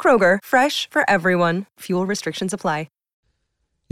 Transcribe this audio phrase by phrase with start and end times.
[0.00, 1.66] Kroger, fresh for everyone.
[1.80, 2.86] Fuel restrictions apply.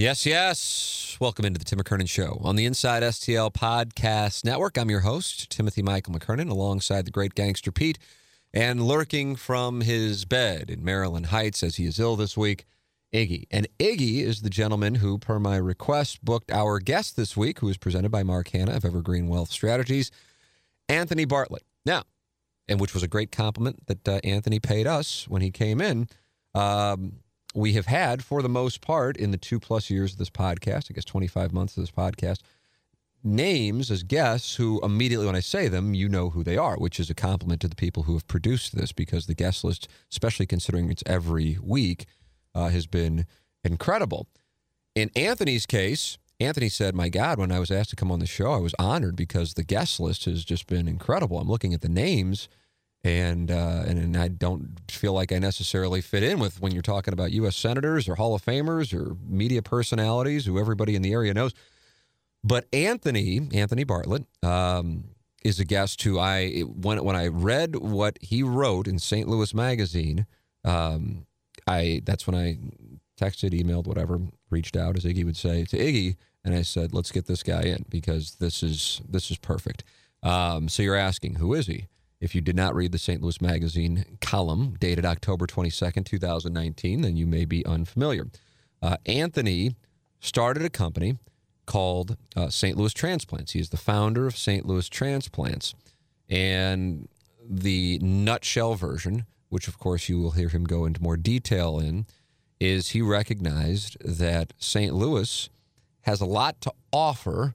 [0.01, 1.17] Yes, yes.
[1.21, 4.79] Welcome into the Tim McKernan Show on the Inside STL Podcast Network.
[4.79, 7.99] I'm your host, Timothy Michael McKernan, alongside the great gangster Pete,
[8.55, 12.65] and lurking from his bed in Maryland Heights as he is ill this week,
[13.13, 13.49] Iggy.
[13.51, 17.69] And Iggy is the gentleman who, per my request, booked our guest this week, who
[17.69, 20.13] is presented by Mark Hannah of Evergreen Wealth Strategies,
[20.89, 21.65] Anthony Bartlett.
[21.85, 22.05] Now,
[22.69, 26.09] and which was a great compliment that uh, Anthony paid us when he came in.
[26.55, 27.21] Um,
[27.55, 30.91] we have had, for the most part, in the two plus years of this podcast,
[30.91, 32.41] I guess 25 months of this podcast,
[33.25, 37.01] names as guests who immediately, when I say them, you know who they are, which
[37.01, 40.47] is a compliment to the people who have produced this because the guest list, especially
[40.47, 42.07] considering it's every week,
[42.55, 43.27] uh, has been
[43.65, 44.29] incredible.
[44.95, 48.27] In Anthony's case, Anthony said, My God, when I was asked to come on the
[48.27, 51.39] show, I was honored because the guest list has just been incredible.
[51.39, 52.49] I'm looking at the names
[53.05, 56.83] and uh, and, and I don't feel like I necessarily fit in with when you're
[56.83, 57.57] talking about U.S.
[57.57, 61.55] senators or Hall of Famers or media personalities who everybody in the area knows.
[62.45, 65.05] But Anthony Anthony Bartlett um,
[65.45, 69.29] is a guest who I when when I read what he wrote in St.
[69.29, 70.27] Louis Magazine,
[70.65, 71.27] um,
[71.67, 72.59] I that's when I
[73.19, 74.21] texted, emailed, whatever,
[74.51, 77.63] reached out as Iggy would say to Iggy, and I said, let's get this guy
[77.63, 79.85] in because this is this is perfect.
[80.23, 81.87] Um, so you're asking, who is he?
[82.21, 83.23] If you did not read the St.
[83.23, 88.27] Louis Magazine column dated October 22nd, 2019, then you may be unfamiliar.
[88.83, 89.77] Uh, Anthony
[90.19, 91.17] started a company
[91.67, 92.77] called uh, St.
[92.77, 93.53] Louis Transplants.
[93.53, 94.67] He is the founder of St.
[94.67, 95.75] Louis Transplants.
[96.29, 97.09] And
[97.49, 102.07] the nutshell version, which of course you will hear him go into more detail in,
[102.59, 104.93] is he recognized that St.
[104.93, 105.49] Louis
[106.03, 107.55] has a lot to offer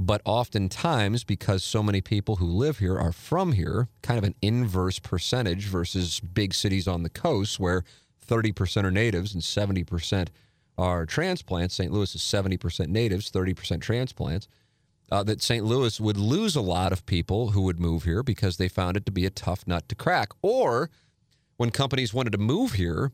[0.00, 4.36] but oftentimes, because so many people who live here are from here, kind of an
[4.40, 7.82] inverse percentage versus big cities on the coast where
[8.24, 10.28] 30% are natives and 70%
[10.78, 11.74] are transplants.
[11.74, 11.92] St.
[11.92, 14.46] Louis is 70% natives, 30% transplants.
[15.10, 15.64] Uh, that St.
[15.64, 19.04] Louis would lose a lot of people who would move here because they found it
[19.06, 20.28] to be a tough nut to crack.
[20.42, 20.90] Or
[21.56, 23.10] when companies wanted to move here,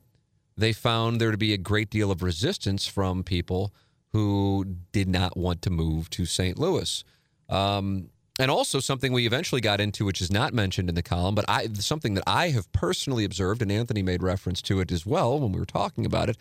[0.54, 3.72] they found there to be a great deal of resistance from people
[4.14, 6.56] who did not want to move to St.
[6.56, 7.02] Louis.
[7.48, 11.34] Um, and also something we eventually got into, which is not mentioned in the column,
[11.34, 15.04] but I something that I have personally observed, and Anthony made reference to it as
[15.04, 16.36] well when we were talking about it,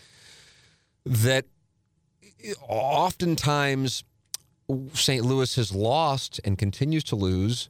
[1.03, 1.45] that
[2.67, 4.03] oftentimes
[4.93, 5.25] St.
[5.25, 7.69] Louis has lost and continues to lose.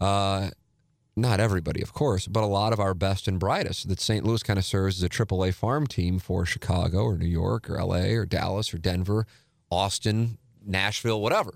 [0.00, 0.50] Uh,
[1.16, 3.88] not everybody, of course, but a lot of our best and brightest.
[3.88, 4.24] That St.
[4.24, 7.80] Louis kind of serves as a AAA farm team for Chicago or New York or
[7.80, 9.24] LA or Dallas or Denver
[9.74, 11.54] Austin, Nashville, whatever.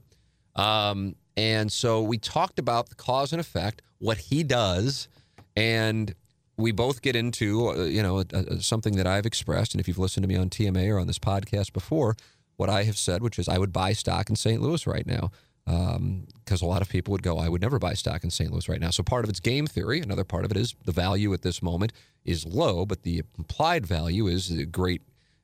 [0.57, 5.09] Um, and so we talked about the cause and effect, what he does,
[5.57, 6.15] and
[6.57, 8.25] we both get into uh, you know
[8.59, 11.19] something that I've expressed, and if you've listened to me on TMA or on this
[11.19, 12.17] podcast before,
[12.57, 14.61] what I have said, which is I would buy stock in St.
[14.61, 15.31] Louis right now,
[15.65, 18.51] because um, a lot of people would go, I would never buy stock in St.
[18.51, 18.91] Louis right now.
[18.91, 21.63] So part of it's game theory, another part of it is the value at this
[21.63, 21.93] moment
[22.25, 25.03] is low, but the implied value is great,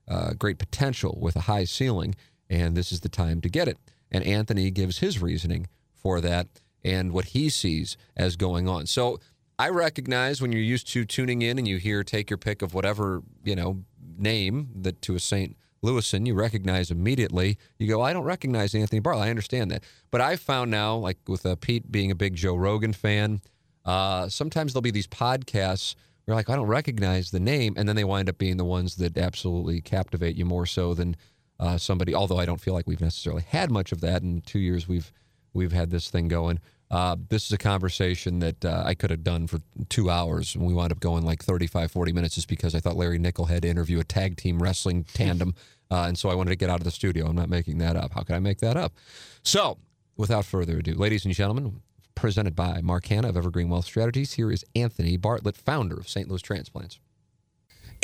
[0.08, 2.14] uh, great potential with a high ceiling
[2.54, 3.78] and this is the time to get it.
[4.10, 6.46] And Anthony gives his reasoning for that
[6.84, 8.86] and what he sees as going on.
[8.86, 9.18] So
[9.58, 12.74] I recognize when you're used to tuning in and you hear take your pick of
[12.74, 13.84] whatever, you know,
[14.16, 15.56] name that to a St.
[15.82, 17.58] Louisan, you recognize immediately.
[17.78, 19.26] You go, I don't recognize Anthony Bartlett.
[19.26, 19.82] I understand that.
[20.10, 23.40] But I've found now, like with uh, Pete being a big Joe Rogan fan,
[23.84, 27.74] uh, sometimes there'll be these podcasts where like, I don't recognize the name.
[27.76, 31.16] And then they wind up being the ones that absolutely captivate you more so than
[31.60, 32.14] uh, somebody.
[32.14, 34.88] Although I don't feel like we've necessarily had much of that in two years.
[34.88, 35.12] We've
[35.52, 36.60] we've had this thing going.
[36.90, 39.58] Uh, this is a conversation that uh, I could have done for
[39.88, 42.94] two hours, and we wound up going like 35, 40 minutes just because I thought
[42.96, 45.54] Larry Nickel had to interview a tag team wrestling tandem
[45.90, 47.26] Uh, and so I wanted to get out of the studio.
[47.26, 48.12] I'm not making that up.
[48.12, 48.92] How can I make that up?
[49.42, 49.78] So,
[50.16, 51.80] without further ado, ladies and gentlemen,
[52.14, 56.28] presented by Mark Hannah of Evergreen Wealth Strategies, here is Anthony Bartlett, founder of St.
[56.28, 57.00] Louis Transplants.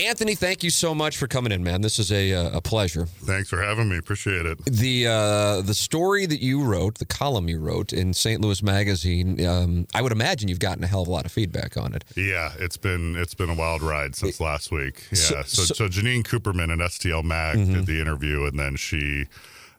[0.06, 1.82] Anthony, thank you so much for coming in, man.
[1.82, 3.04] This is a, uh, a pleasure.
[3.04, 3.98] Thanks for having me.
[3.98, 4.64] Appreciate it.
[4.64, 8.40] The uh, the story that you wrote, the column you wrote in St.
[8.40, 11.76] Louis Magazine, um, I would imagine you've gotten a hell of a lot of feedback
[11.76, 12.04] on it.
[12.16, 15.06] Yeah, it's been it's been a wild ride since it, last week.
[15.10, 17.74] Yeah, so, so, so Janine Cooperman and STL Mag mm-hmm.
[17.74, 19.26] did the interview, and then she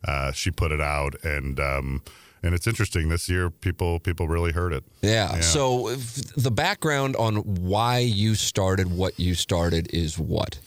[0.06, 2.04] uh, she put it out, and um,
[2.44, 5.42] and it's interesting this year people people really heard it yeah, yeah.
[5.42, 5.96] so
[6.36, 10.60] the background on why you started what you started is what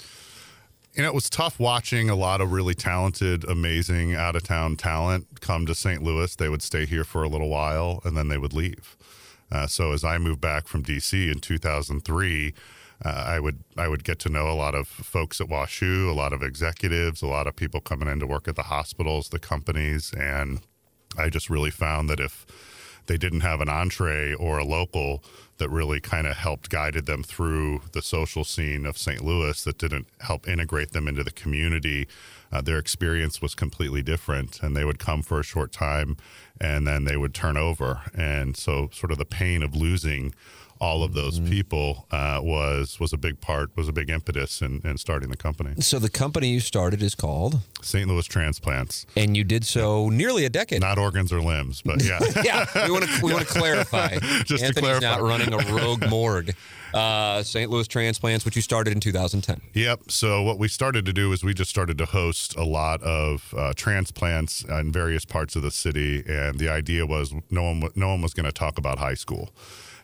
[0.94, 4.76] you know, it was tough watching a lot of really talented, amazing out of town
[4.76, 6.05] talent come to St.
[6.05, 6.37] Louis.
[6.37, 8.97] They would stay here for a little while and then they would leave.
[9.50, 12.55] Uh, so as I moved back from DC in 2003,
[13.05, 16.12] uh, I would I would get to know a lot of folks at WashU, a
[16.12, 19.41] lot of executives, a lot of people coming in to work at the hospitals, the
[19.41, 20.61] companies, and
[21.16, 22.46] I just really found that if
[23.06, 25.22] they didn't have an entree or a local
[25.58, 29.22] that really kind of helped guided them through the social scene of St.
[29.22, 32.08] Louis that didn't help integrate them into the community.
[32.50, 36.16] Uh, their experience was completely different, and they would come for a short time
[36.61, 38.02] and then they would turn over.
[38.16, 40.34] And so, sort of the pain of losing
[40.81, 41.50] all of those mm-hmm.
[41.50, 45.37] people uh, was was a big part, was a big impetus in, in starting the
[45.37, 45.81] company.
[45.81, 48.09] So the company you started is called St.
[48.09, 50.17] Louis Transplants, and you did so yeah.
[50.17, 50.81] nearly a decade.
[50.81, 52.67] Not organs or limbs, but yeah, yeah.
[52.87, 54.19] We want to we want to clarify.
[54.44, 56.55] Just Anthony's to clarify, not running a rogue morgue.
[56.94, 57.69] Uh, St.
[57.69, 59.61] Louis Transplants, which you started in 2010.
[59.73, 60.12] Yep.
[60.12, 63.53] So what we started to do is we just started to host a lot of
[63.59, 68.11] uh, transplants in various parts of the city, and the idea was no one no
[68.11, 69.50] one was going to talk about high school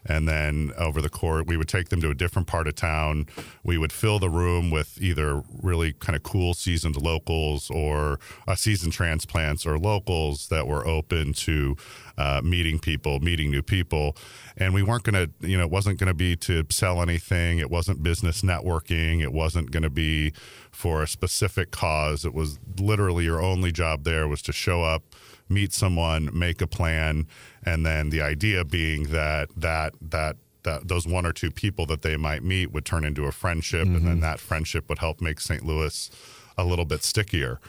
[0.05, 3.26] and then over the court we would take them to a different part of town.
[3.62, 8.55] We would fill the room with either really kind of cool seasoned locals or uh,
[8.55, 11.76] seasoned transplants or locals that were open to
[12.19, 14.17] uh, meeting people meeting new people.
[14.56, 17.58] And we weren't going to you know it wasn't going to be to sell anything.
[17.58, 19.23] It wasn't business networking.
[19.23, 20.32] It wasn't going to be
[20.70, 22.25] for a specific cause.
[22.25, 25.03] It was literally your only job there was to show up
[25.50, 27.26] meet someone, make a plan,
[27.64, 32.02] and then the idea being that that that that those one or two people that
[32.02, 33.97] they might meet would turn into a friendship, mm-hmm.
[33.97, 34.23] and then mm-hmm.
[34.23, 35.64] that friendship would help make St.
[35.64, 36.11] Louis
[36.56, 37.61] a little bit stickier.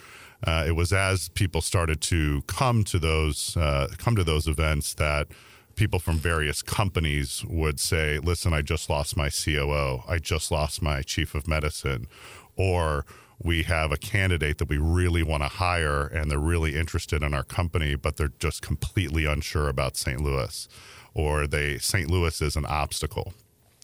[0.45, 4.93] Uh, it was as people started to come to those uh, come to those events
[4.95, 5.27] that
[5.75, 10.03] people from various companies would say, "Listen, I just lost my COO.
[10.07, 12.07] I just lost my chief of medicine,"
[12.55, 13.05] or
[13.43, 17.33] we have a candidate that we really want to hire and they're really interested in
[17.33, 20.21] our company, but they're just completely unsure about St.
[20.21, 20.67] Louis,
[21.13, 22.09] or they St.
[22.09, 23.33] Louis is an obstacle.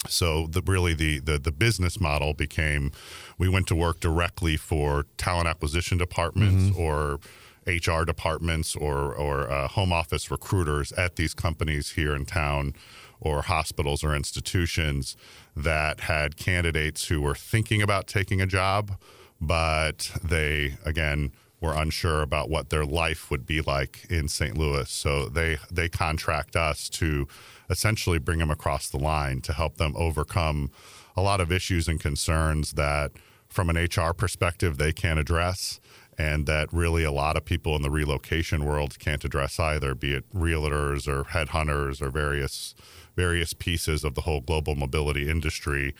[0.07, 2.92] So the, really the, the the business model became
[3.38, 6.80] we went to work directly for talent acquisition departments mm-hmm.
[6.80, 7.19] or
[7.65, 12.75] HR departments or or uh, home office recruiters at these companies here in town
[13.19, 15.18] or hospitals or institutions
[15.56, 18.95] that had candidates who were thinking about taking a job
[19.39, 24.57] but they again were unsure about what their life would be like in St.
[24.57, 24.89] Louis.
[24.89, 27.28] So they they contract us to
[27.69, 30.72] essentially bring them across the line to help them overcome
[31.16, 33.12] a lot of issues and concerns that
[33.50, 35.80] from an HR perspective they can't address
[36.18, 40.14] and that really a lot of people in the relocation world can't address either, be
[40.14, 42.76] it realtors or headhunters or various
[43.16, 45.95] various pieces of the whole global mobility industry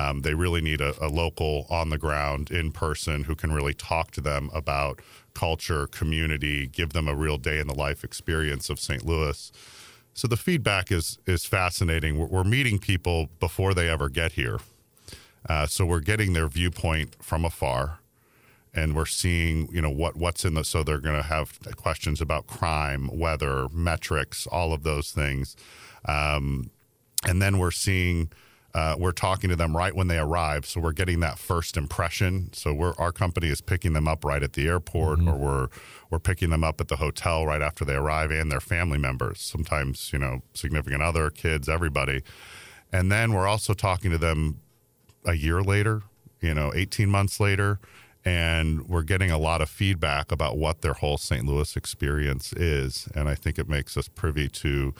[0.00, 3.74] um, they really need a, a local on the ground in person who can really
[3.74, 5.00] talk to them about
[5.34, 9.04] culture, community, give them a real day in the life experience of St.
[9.04, 9.52] Louis.
[10.14, 12.18] So the feedback is is fascinating.
[12.18, 14.58] We're, we're meeting people before they ever get here,
[15.48, 18.00] uh, so we're getting their viewpoint from afar,
[18.74, 20.64] and we're seeing you know what what's in the.
[20.64, 25.56] So they're going to have questions about crime, weather, metrics, all of those things,
[26.06, 26.70] um,
[27.24, 28.30] and then we're seeing
[28.72, 32.50] uh, we're talking to them right when they arrive, so we're getting that first impression.
[32.52, 35.28] So we're our company is picking them up right at the airport, mm-hmm.
[35.28, 35.68] or we're
[36.10, 39.40] we're picking them up at the hotel right after they arrive, and their family members.
[39.40, 42.22] Sometimes you know significant other, kids, everybody,
[42.92, 44.60] and then we're also talking to them
[45.24, 46.02] a year later,
[46.40, 47.78] you know, 18 months later,
[48.24, 51.44] and we're getting a lot of feedback about what their whole St.
[51.44, 54.94] Louis experience is, and I think it makes us privy to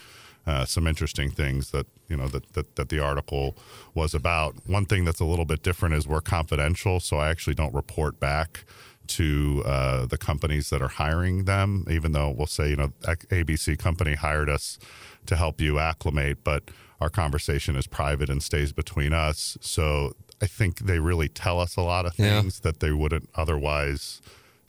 [0.46, 3.56] uh, some interesting things that you know that, that that the article
[3.94, 4.54] was about.
[4.66, 8.18] One thing that's a little bit different is we're confidential, so I actually don't report
[8.20, 8.64] back
[9.08, 11.84] to uh, the companies that are hiring them.
[11.90, 14.78] Even though we'll say you know ABC company hired us
[15.26, 16.70] to help you acclimate, but
[17.00, 19.56] our conversation is private and stays between us.
[19.60, 22.40] So I think they really tell us a lot of Yeah.
[22.40, 24.20] things that they wouldn't otherwise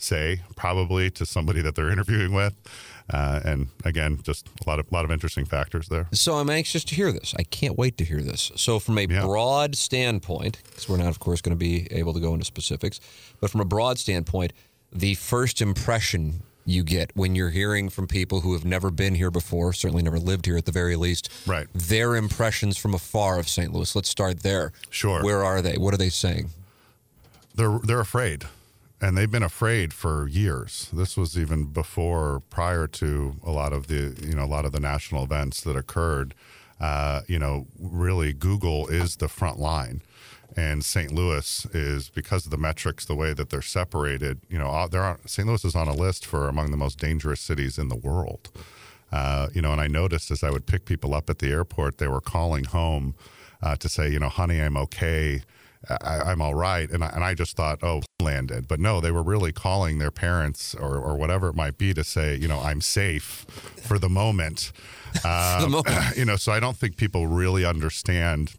[0.02, 2.56] say, probably to somebody that they're interviewing with.
[3.14, 6.08] Uh, and again, just a lot of lot of interesting factors there.
[6.14, 7.34] So I'm anxious to hear this.
[7.38, 8.52] I can't wait to hear this.
[8.56, 9.22] So from a Yeah.
[9.22, 13.00] broad standpoint, because we're not, of course, going to be able to go into specifics,
[13.42, 14.54] but from a broad standpoint,
[14.94, 19.32] the first impression you get when you're hearing from people who have never been here
[19.32, 21.68] before, certainly never lived here at the very least, Right.
[21.74, 23.74] Their impressions from afar of St.
[23.74, 23.94] Louis.
[23.96, 24.72] Let's start there.
[24.90, 25.24] Sure.
[25.24, 25.78] Where are they?
[25.78, 26.52] What are they saying?
[27.56, 28.46] they're they're afraid
[29.02, 30.90] and they've been afraid for years.
[30.94, 34.72] This was even before prior to a lot of the you know a lot of
[34.72, 36.34] the national events that occurred.
[36.80, 40.02] Uh, you know really google is the front line.
[40.56, 44.70] And st louis is because of the metrics the way that they're separated you know
[44.70, 47.78] uh, there are st louis is on a list for among the most dangerous cities
[47.78, 48.50] in the world.
[49.12, 51.98] Uh, you know and i noticed as i would pick people up at the airport
[51.98, 53.14] they were calling home
[53.62, 55.42] uh, to say you know honey i'm okay
[55.90, 56.90] I, I'm all right.
[56.90, 58.68] And I, and I just thought, oh, landed.
[58.68, 62.04] But no, they were really calling their parents or, or whatever it might be to
[62.04, 63.46] say, you know, I'm safe
[63.84, 64.72] for the moment.
[65.24, 65.28] the
[65.64, 65.98] Um, moment.
[66.18, 68.54] you know, so I don't think people really understand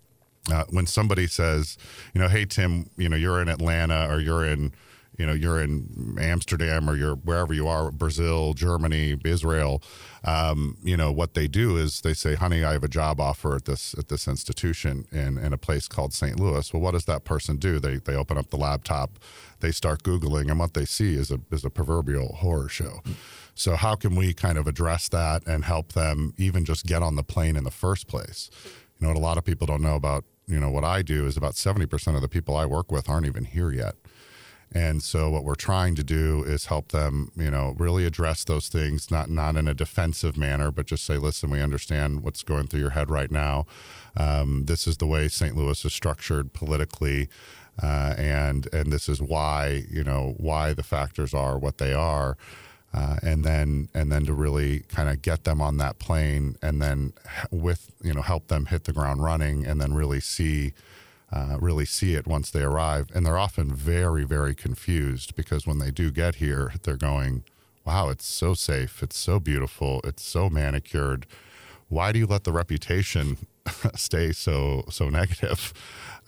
[0.53, 1.79] uh, when somebody says,
[2.13, 4.73] you know, hey, Tim, you know, you're in Atlanta or you're in,
[5.19, 9.83] you know, you're in Amsterdam or you're wherever you are, Brazil, Germany, Israel.
[10.25, 13.57] Um, you know, what they do is they say, honey, I have a job offer
[13.57, 16.41] at this at this institution in, in a place called St.
[16.41, 16.73] Louis.
[16.73, 17.79] Well, what does that person do?
[17.79, 19.19] They they open up the laptop,
[19.61, 23.03] they start Googling, and what they see is a is a proverbial horror show.
[23.55, 27.17] So how can we kind of address that and help them even just get on
[27.17, 28.51] the plane in the first place?
[28.99, 31.27] You know, what a lot of people don't know about, you know, what I do
[31.27, 33.97] is about 70% of the people I work with aren't even here yet.
[34.75, 38.69] And so what we're trying to do is help them, you know, really address those
[38.69, 42.69] things, not not in a defensive manner, but just say, listen, we understand what's going
[42.69, 43.67] through your head right now.
[44.17, 45.57] Um, this is the way St.
[45.57, 47.29] Louis is structured politically,
[47.83, 52.37] uh, and and this is why, you know, why the factors are what they are.
[52.95, 56.83] Uh, and then and then to really kind of get them on that plane and
[56.83, 57.15] then
[57.51, 60.75] with you know help them hit the ground running and then really see
[61.33, 63.09] uh, really see it once they arrive.
[63.15, 67.45] And they're often very very confused because when they do get here they're going
[67.85, 69.03] wow it's so safe.
[69.03, 70.01] It's so beautiful.
[70.05, 71.27] It's so manicured.
[71.89, 73.39] Why do you let the reputation
[73.95, 75.73] stay so so negative?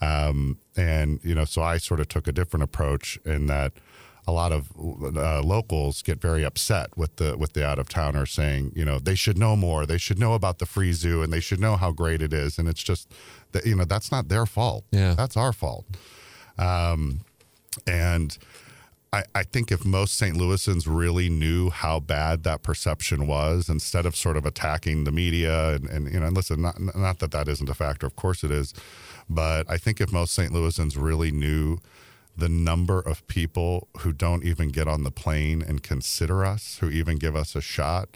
[0.01, 3.71] Um, and you know so i sort of took a different approach in that
[4.27, 8.31] a lot of uh, locals get very upset with the with the out of towners
[8.31, 9.85] saying, you know, they should know more.
[9.85, 12.57] They should know about the free zoo and they should know how great it is.
[12.57, 13.11] And it's just
[13.51, 14.85] that you know that's not their fault.
[14.91, 15.13] Yeah.
[15.13, 15.85] that's our fault.
[16.57, 17.21] Um,
[17.85, 18.37] and
[19.15, 20.35] I, I think if most St.
[20.35, 25.75] Louisans really knew how bad that perception was, instead of sort of attacking the media
[25.75, 28.43] and, and you know, and listen, not not that that isn't a factor, of course
[28.43, 28.73] it is,
[29.29, 30.51] but I think if most St.
[30.51, 31.77] Louisans really knew
[32.37, 36.89] the number of people who don't even get on the plane and consider us, who
[36.89, 38.09] even give us a shot,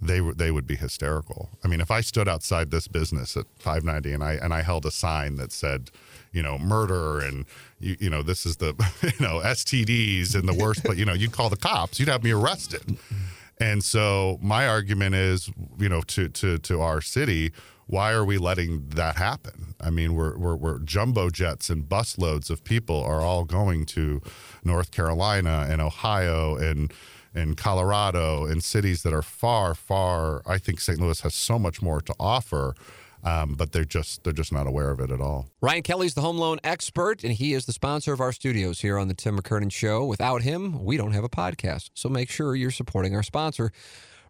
[0.00, 1.50] they they would be hysterical.
[1.62, 4.86] I mean, if I stood outside this business at 590 and I and I held
[4.86, 5.90] a sign that said,
[6.32, 7.44] you know, murder and
[7.78, 8.68] you, you know this is the
[9.02, 12.24] you know STDs and the worst, but you know you'd call the cops, you'd have
[12.24, 12.96] me arrested.
[13.60, 17.52] And so my argument is, you know, to to to our city,
[17.90, 19.74] why are we letting that happen?
[19.80, 24.22] I mean, we're we're, we're jumbo jets and busloads of people are all going to
[24.64, 26.92] North Carolina and Ohio and
[27.34, 30.42] and Colorado and cities that are far, far.
[30.46, 31.00] I think St.
[31.00, 32.74] Louis has so much more to offer,
[33.24, 35.48] um, but they're just they're just not aware of it at all.
[35.60, 38.98] Ryan Kelley's the home loan expert, and he is the sponsor of our studios here
[38.98, 40.04] on the Tim McKernan Show.
[40.04, 41.90] Without him, we don't have a podcast.
[41.94, 43.72] So make sure you're supporting our sponsor,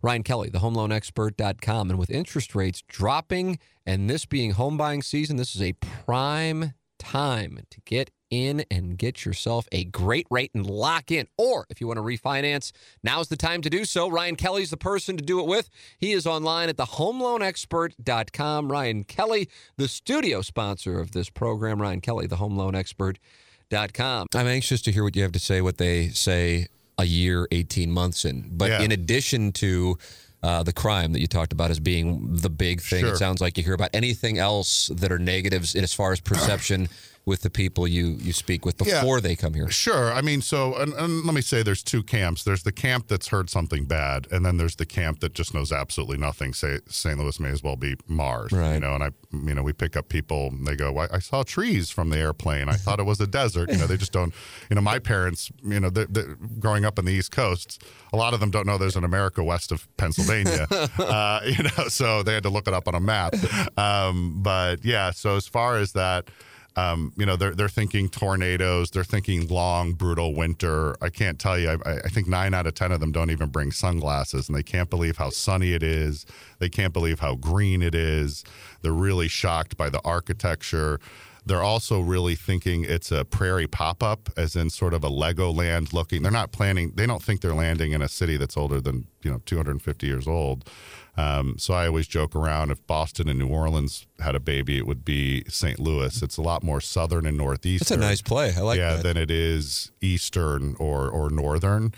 [0.02, 1.90] Ryan Kelley, the homeloanexpert.com.
[1.90, 6.74] And with interest rates dropping and this being home buying season, this is a prime
[6.98, 11.26] time to get in and get yourself a great rate and lock in.
[11.36, 12.70] Or if you want to refinance,
[13.02, 14.08] now's the time to do so.
[14.08, 15.68] Ryan Kelley's the person to do it with.
[15.98, 18.70] He is online at thehomeloanexpert.com.
[18.70, 21.82] Ryan Kelley, the studio sponsor of this program.
[21.82, 24.26] Ryan Kelley, the homeloanexpert.com.
[24.34, 26.68] I'm anxious to hear what you have to say, what they say
[27.00, 28.48] a year, 18 months in.
[28.52, 28.82] But Yeah.
[28.82, 29.98] in addition to
[30.42, 33.12] uh, the crime that you talked about as being the big thing, Sure.
[33.12, 36.20] it sounds like you hear about anything else that are negatives in as far as
[36.20, 36.88] perception
[37.30, 39.00] with the people you, you speak with Yeah.
[39.00, 39.70] before they come here.
[39.70, 40.12] Sure.
[40.12, 42.42] I mean, so, and, and let me say there's two camps.
[42.44, 45.70] There's the camp that's heard something bad, and then there's the camp that just knows
[45.72, 46.52] absolutely nothing.
[46.52, 47.18] Say St.
[47.18, 48.74] Louis may as well be Mars, Right.
[48.74, 51.18] you know, and I, you know, we pick up people, and they go, I, I
[51.20, 52.68] saw trees from the airplane.
[52.68, 53.70] I thought it was a desert.
[53.70, 54.34] You know, they just don't,
[54.68, 56.24] you know, my parents, you know, they they
[56.58, 57.82] growing up in the East Coast,
[58.12, 60.66] a lot of them don't know there's an America west of Pennsylvania,
[60.98, 63.34] uh, you know, so they had to look it up on a map.
[63.78, 66.28] Um, but yeah, so as far as that,
[66.76, 68.90] Um, you know, they're they're thinking tornadoes.
[68.90, 70.96] They're thinking long, brutal winter.
[71.02, 71.70] I can't tell you.
[71.84, 74.62] I, I think nine out of ten of them don't even bring sunglasses, and they
[74.62, 76.26] can't believe how sunny it is.
[76.58, 78.44] They can't believe how green it is.
[78.82, 81.00] They're really shocked by the architecture.
[81.46, 85.92] They're also really thinking it's a prairie pop up, as in sort of a Legoland
[85.92, 86.22] looking.
[86.22, 89.30] They're not planning, they don't think they're landing in a city that's older than, you
[89.30, 90.68] know, 250 years old.
[91.16, 94.86] Um, so I always joke around if Boston and New Orleans had a baby, it
[94.86, 95.78] would be St.
[95.78, 96.22] Louis.
[96.22, 97.80] It's a lot more southern and northeast.
[97.80, 98.54] That's a nice play.
[98.56, 98.80] I like it.
[98.80, 99.02] yeah, that.
[99.02, 101.92] than it is eastern or, or northern.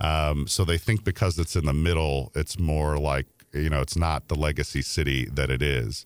[0.00, 3.96] Um, so they think because it's in the middle, it's more like, you know, it's
[3.96, 6.04] not the legacy city that it is.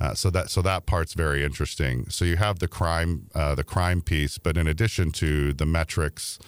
[0.00, 2.08] Uh, so that so that part's very interesting.
[2.08, 6.38] So you have the crime uh, the crime piece, but in addition to the metrics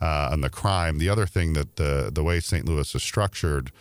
[0.00, 2.64] uh, and the crime, the other thing that the the way St.
[2.64, 3.72] Louis is structured,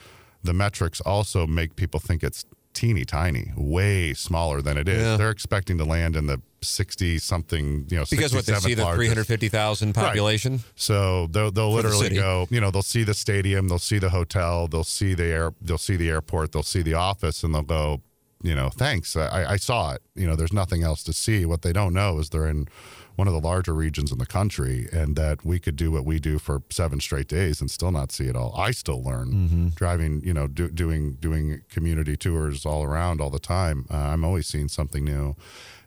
[0.43, 5.01] the metrics also make people think it's teeny tiny, way smaller than it is.
[5.01, 5.17] Yeah.
[5.17, 8.75] They're expecting to land in the sixty something, you know, because what they see 67th
[8.75, 10.59] the 350,000 population.
[10.75, 13.99] So they'll they'll For the literally go, you know, they'll see the stadium, they'll see
[13.99, 17.53] the hotel, they'll see the air, they'll see the airport, they'll see the office, and
[17.53, 18.01] they'll go,
[18.41, 20.01] you know, thanks, I, I saw it.
[20.15, 21.45] You know, there's nothing else to see.
[21.45, 22.67] What they don't know is they're in
[23.15, 26.19] one of the larger regions in the country, and that we could do what we
[26.19, 28.53] do for seven straight days and still not see it all.
[28.57, 33.39] I still learn driving, you know, do, doing doing community tours all around all the
[33.39, 33.85] time.
[33.91, 35.35] Uh, I'm always seeing something new,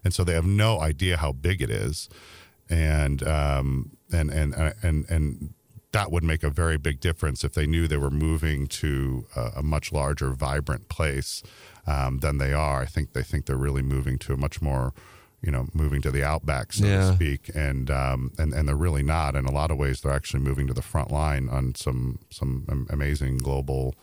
[0.05, 2.09] and so they have no idea how big it is
[2.69, 5.55] and um, and and and and
[5.93, 9.53] that would make a very big difference if they knew they were moving to a,
[9.57, 11.43] a much larger, vibrant place
[11.87, 12.83] um, than they are.
[12.83, 14.93] I think they think they're really moving to a much more,
[15.43, 17.11] you know, moving to the outback, so Yeah.
[17.11, 19.37] to speak, and um, and and they're really not.
[19.37, 22.87] In a lot of ways, they're actually moving to the front line on some some
[22.91, 23.95] amazing global,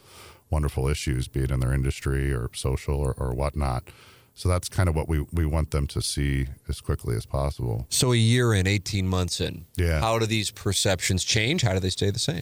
[0.50, 3.84] wonderful issues, be it in their industry or social or, or whatnot.
[4.36, 7.86] So that's kind of what we, we want them to see as quickly as possible.
[7.90, 9.66] So a year in, 18 months in.
[9.78, 10.00] Yeah.
[10.00, 11.62] How do these perceptions change?
[11.62, 12.42] How do they stay the same?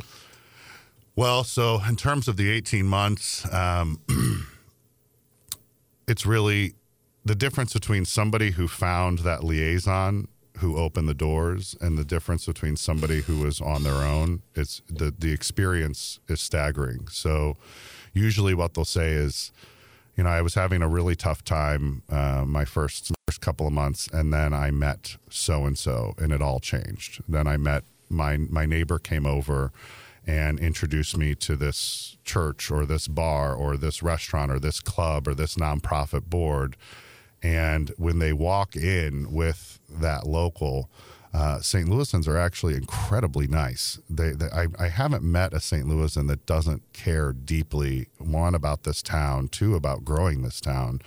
[1.18, 4.00] Well, so in terms of the 18 months, um,
[6.08, 6.76] it's really
[7.24, 12.46] the difference between somebody who found that liaison who opened the doors and the difference
[12.46, 14.42] between somebody who was on their own.
[14.54, 17.08] It's the, the experience is staggering.
[17.10, 17.58] So
[18.14, 19.52] usually what they'll say is,
[20.16, 23.74] you know, I was having a really tough time uh, my first first couple of
[23.74, 27.22] months, and then I met so and so, and it all changed.
[27.28, 29.72] Then I met my my neighbor came over
[30.28, 35.28] and introduced me to this church or this bar or this restaurant or this club
[35.28, 36.76] or this nonprofit board.
[37.44, 40.90] And when they walk in with that local,
[41.34, 41.88] uh, St.
[41.88, 44.00] Louisans are actually incredibly nice.
[44.10, 45.86] They, they I, I haven't met a St.
[45.88, 51.02] Louisan that doesn't care deeply one about this town, two about growing this town.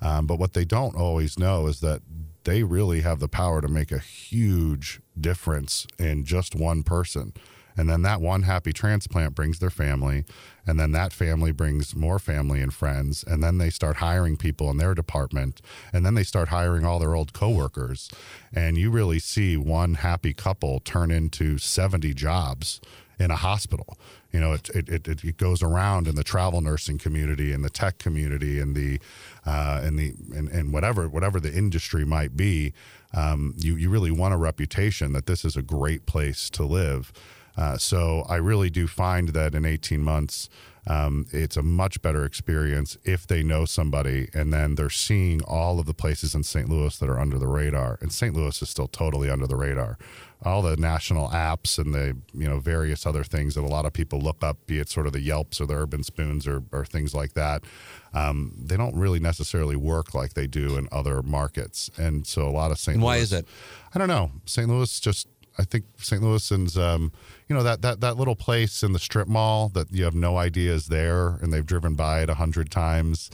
[0.00, 2.02] Um, but what they don't always know is that
[2.44, 7.32] they really have the power to make a huge difference in just one person.
[7.76, 10.24] And then that one happy transplant brings their family,
[10.66, 14.70] and then that family brings more family and friends, and then they start hiring people
[14.70, 15.60] in their department,
[15.92, 18.10] and then they start hiring all their old coworkers,
[18.52, 22.80] and you really see one happy couple turn into 70 jobs
[23.18, 23.98] in a hospital.
[24.32, 27.70] You know, it, it, it, it goes around in the travel nursing community and the
[27.70, 28.98] tech community and the
[29.46, 32.72] uh, and the and, and whatever whatever the industry might be.
[33.12, 37.12] Um, you you really want a reputation that this is a great place to live.
[37.56, 40.48] Uh, so I really do find that in 18 months,
[40.86, 45.78] um, it's a much better experience if they know somebody and then they're seeing all
[45.80, 46.68] of the places in St.
[46.68, 47.96] Louis that are under the radar.
[48.02, 48.34] And St.
[48.34, 49.96] Louis is still totally under the radar.
[50.44, 53.94] All the national apps and the you know various other things that a lot of
[53.94, 56.84] people look up, be it sort of the Yelps or the Urban Spoons or, or
[56.84, 57.64] things like that,
[58.12, 61.90] um, they don't really necessarily work like they do in other markets.
[61.96, 62.96] And so a lot of St.
[62.96, 63.46] And why Louis- is it?
[63.94, 64.32] I don't know.
[64.44, 64.68] St.
[64.68, 66.20] Louis just I think St.
[66.22, 67.12] Louisans, um,
[67.48, 70.38] you know, that, that that little place in the strip mall that you have no
[70.38, 73.30] idea is there, and they've driven by it a hundred times.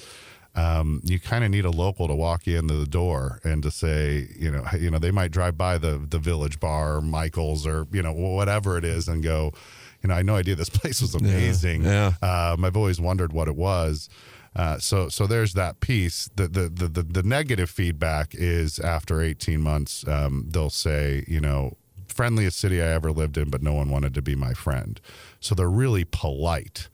[0.57, 3.71] Um, you kind of need a local to walk you into the door and to
[3.71, 7.67] say, you know, you know, they might drive by the the Village Bar, or Michaels,
[7.67, 9.53] or you know, whatever it is, and go,
[10.03, 11.85] you know, I had no idea this place was amazing.
[11.85, 12.15] yeah.
[12.21, 14.09] Um, I've always wondered what it was.
[14.57, 16.29] Uh, so so there's that piece.
[16.35, 21.41] The, the the the the negative feedback is after 18 months, um, they'll say, you
[21.41, 21.77] know,
[22.11, 25.01] friendliest city I ever lived in, but no one wanted to be my friend.
[25.41, 26.89] So they're really polite,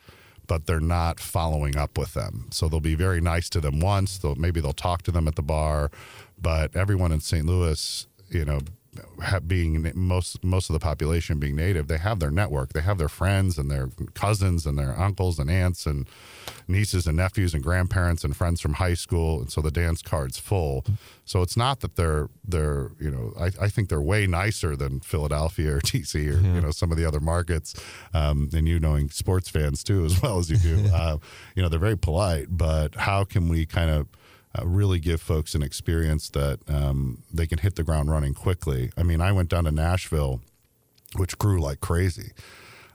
[0.46, 2.46] but they're not following up with them.
[2.50, 4.18] So they'll be very nice to them once.
[4.18, 5.90] They'll maybe they'll talk to them at the bar,
[6.40, 7.46] but everyone in St.
[7.46, 8.60] Louis, you know,
[9.46, 13.08] being most most of the population being native, they have their network, they have their
[13.08, 16.08] friends and their cousins and their uncles and aunts and
[16.68, 20.38] nieces and nephews and grandparents and friends from high school, and so the dance card's
[20.38, 20.84] full.
[21.24, 25.00] So it's not that they're they're you know I, I think they're way nicer than
[25.00, 26.54] Philadelphia or DC or yeah.
[26.54, 27.74] you know some of the other markets,
[28.14, 30.88] um, and you knowing sports fans too as well as you do.
[30.94, 31.18] uh,
[31.54, 34.08] you know they're very polite, but how can we kind of
[34.58, 38.90] uh, really give folks an experience that um, they can hit the ground running quickly.
[38.96, 40.40] I mean, I went down to Nashville,
[41.16, 42.32] which grew like crazy,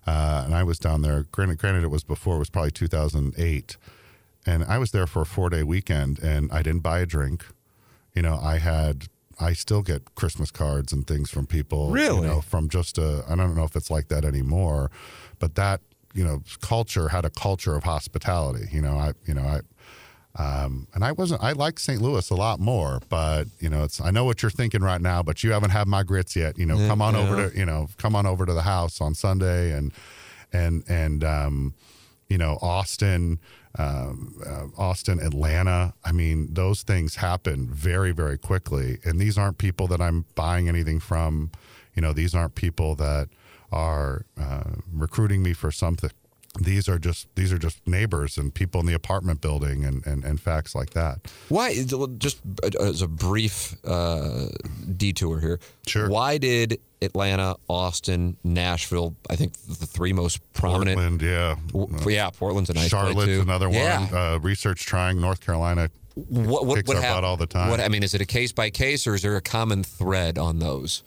[0.07, 1.23] uh, and I was down there.
[1.31, 3.77] Granted, granted, it was before it was probably 2008,
[4.45, 7.45] and I was there for a four day weekend, and I didn't buy a drink.
[8.13, 9.07] You know, I had
[9.41, 11.89] I still get Christmas cards and things from people.
[11.89, 12.21] Really?
[12.21, 14.91] You know, from just a, I don't know if it's like that anymore,
[15.39, 15.81] but that,
[16.13, 18.67] you know, culture had a culture of hospitality.
[18.71, 19.61] You know, I, you know, I,
[20.35, 21.43] um, and I wasn't.
[21.43, 22.01] I like St.
[22.01, 23.99] Louis a lot more, but you know, it's.
[23.99, 26.57] I know what you're thinking right now, but you haven't had my grits yet.
[26.57, 27.19] You know, yeah, come on yeah.
[27.19, 29.91] over to you know, come on over to the house on Sunday, and
[30.53, 31.73] and and um,
[32.29, 33.39] you know, Austin,
[33.77, 35.93] um, uh, Austin, Atlanta.
[36.05, 40.69] I mean, those things happen very very quickly, and these aren't people that I'm buying
[40.69, 41.51] anything from.
[41.93, 43.27] You know, these aren't people that
[43.69, 46.09] are uh, recruiting me for something
[46.59, 50.23] these are just these are just neighbors and people in the apartment building and and,
[50.25, 51.19] and facts like that.
[51.49, 51.73] Why?
[52.17, 52.41] Just
[52.79, 54.47] as a brief uh,
[54.97, 55.59] detour here.
[55.87, 56.09] Sure.
[56.09, 59.15] Why did Atlanta, Austin, Nashville?
[59.29, 60.97] I think the three most prominent.
[60.97, 62.29] Portland, yeah, w- yeah.
[62.31, 63.41] Portland's a nice Charlotte's too.
[63.41, 63.77] another one.
[63.77, 64.07] Yeah.
[64.13, 65.89] Uh, research trying North Carolina.
[66.15, 67.69] What what, what our hap- butt all the time.
[67.69, 70.37] What I mean is it a case by case or is there a common thread
[70.37, 71.03] on those?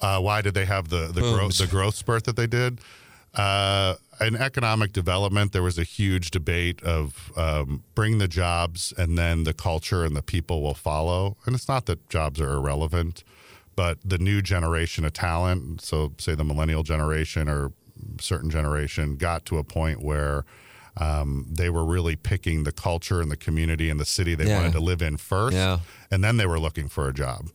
[0.00, 2.80] Uh, why did they have the the growth the growth spurt that they did?
[3.34, 9.16] Uh, in economic development, there was a huge debate of um, bring the jobs and
[9.16, 11.36] then the culture and the people will follow.
[11.46, 13.24] And it's not that jobs are irrelevant,
[13.76, 17.72] but the new generation of talent, so say the millennial generation or
[18.20, 20.44] certain generation, got to a point where
[20.96, 24.56] um, they were really picking the culture and the community and the city they Yeah.
[24.58, 25.78] wanted to live in first, Yeah.
[26.10, 27.46] and then they were looking for a job.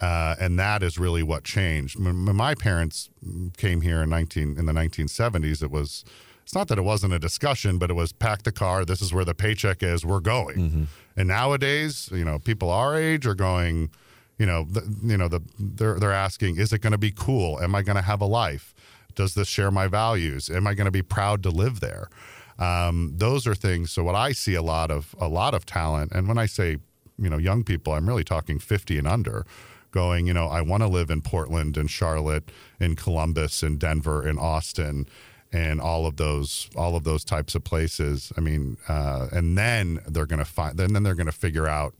[0.00, 1.98] Uh, and that is really what changed.
[1.98, 3.10] When, my parents
[3.56, 6.04] came here in 19 in the 1970s, it was
[6.44, 8.86] it's not that it wasn't a discussion, but it was pack the car.
[8.86, 10.06] This is where the paycheck is.
[10.06, 10.88] We're going.
[11.14, 13.90] And nowadays, you know, people our age are going.
[14.38, 17.60] You know, the, you know, the they're they're asking, is it going to be cool?
[17.60, 18.72] Am I going to have a life?
[19.16, 20.48] Does this share my values?
[20.48, 22.08] Am I going to be proud to live there?
[22.58, 23.90] Um, those are things.
[23.90, 26.78] So what I see a lot of a lot of talent, and when I say
[27.18, 29.44] you know young people, I'm really talking 50 and under
[29.90, 34.26] going, you know, I want to live in Portland and Charlotte, in Columbus, and Denver,
[34.26, 35.06] and Austin,
[35.52, 38.32] and all of those all of those types of places.
[38.36, 41.66] I mean, uh, and then they're going to find then then they're going to figure
[41.66, 41.94] out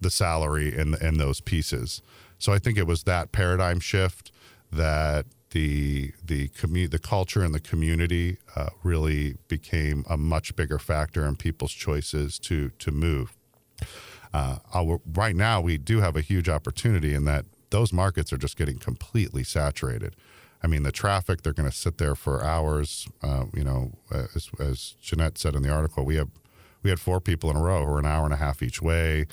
[0.00, 2.02] the salary and and those pieces.
[2.38, 4.30] So I think it was that paradigm shift
[4.70, 10.78] that the the commu- the culture and the community uh, really became a much bigger
[10.78, 13.34] factor in people's choices to to move
[14.34, 14.58] uh,
[15.14, 18.78] right now we do have a huge opportunity in that those markets are just getting
[18.78, 20.16] completely saturated.
[20.62, 23.06] I mean, the traffic, they're going to sit there for hours.
[23.22, 26.30] Uh, you know, as, as Jeannette said in the article, we have
[26.82, 28.82] we had four people in a row who were an hour and a half each
[28.82, 29.26] way,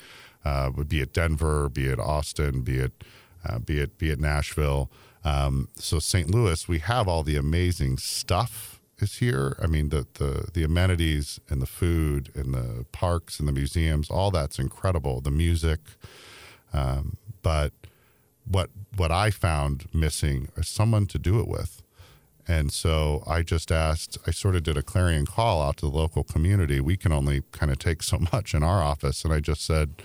[0.44, 3.04] uh, be it Denver, be it Austin, be it
[3.44, 4.90] uh, be it be it Nashville.
[5.24, 6.30] Um, so St.
[6.30, 9.56] Louis, we have all the amazing stuff is here.
[9.62, 14.10] I mean, the, the the amenities and the food and the parks and the museums,
[14.10, 15.20] all that's incredible.
[15.20, 15.80] The music,
[16.72, 17.72] um, but
[18.44, 21.82] what what I found missing is someone to do it with.
[22.48, 25.96] And so I just asked, I sort of did a clarion call out to the
[25.96, 26.80] local community.
[26.80, 29.24] We can only kind of take so much in our office.
[29.24, 30.02] And I just said,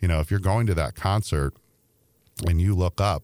[0.00, 1.54] you know, if you're going to that concert
[2.46, 3.22] and you look up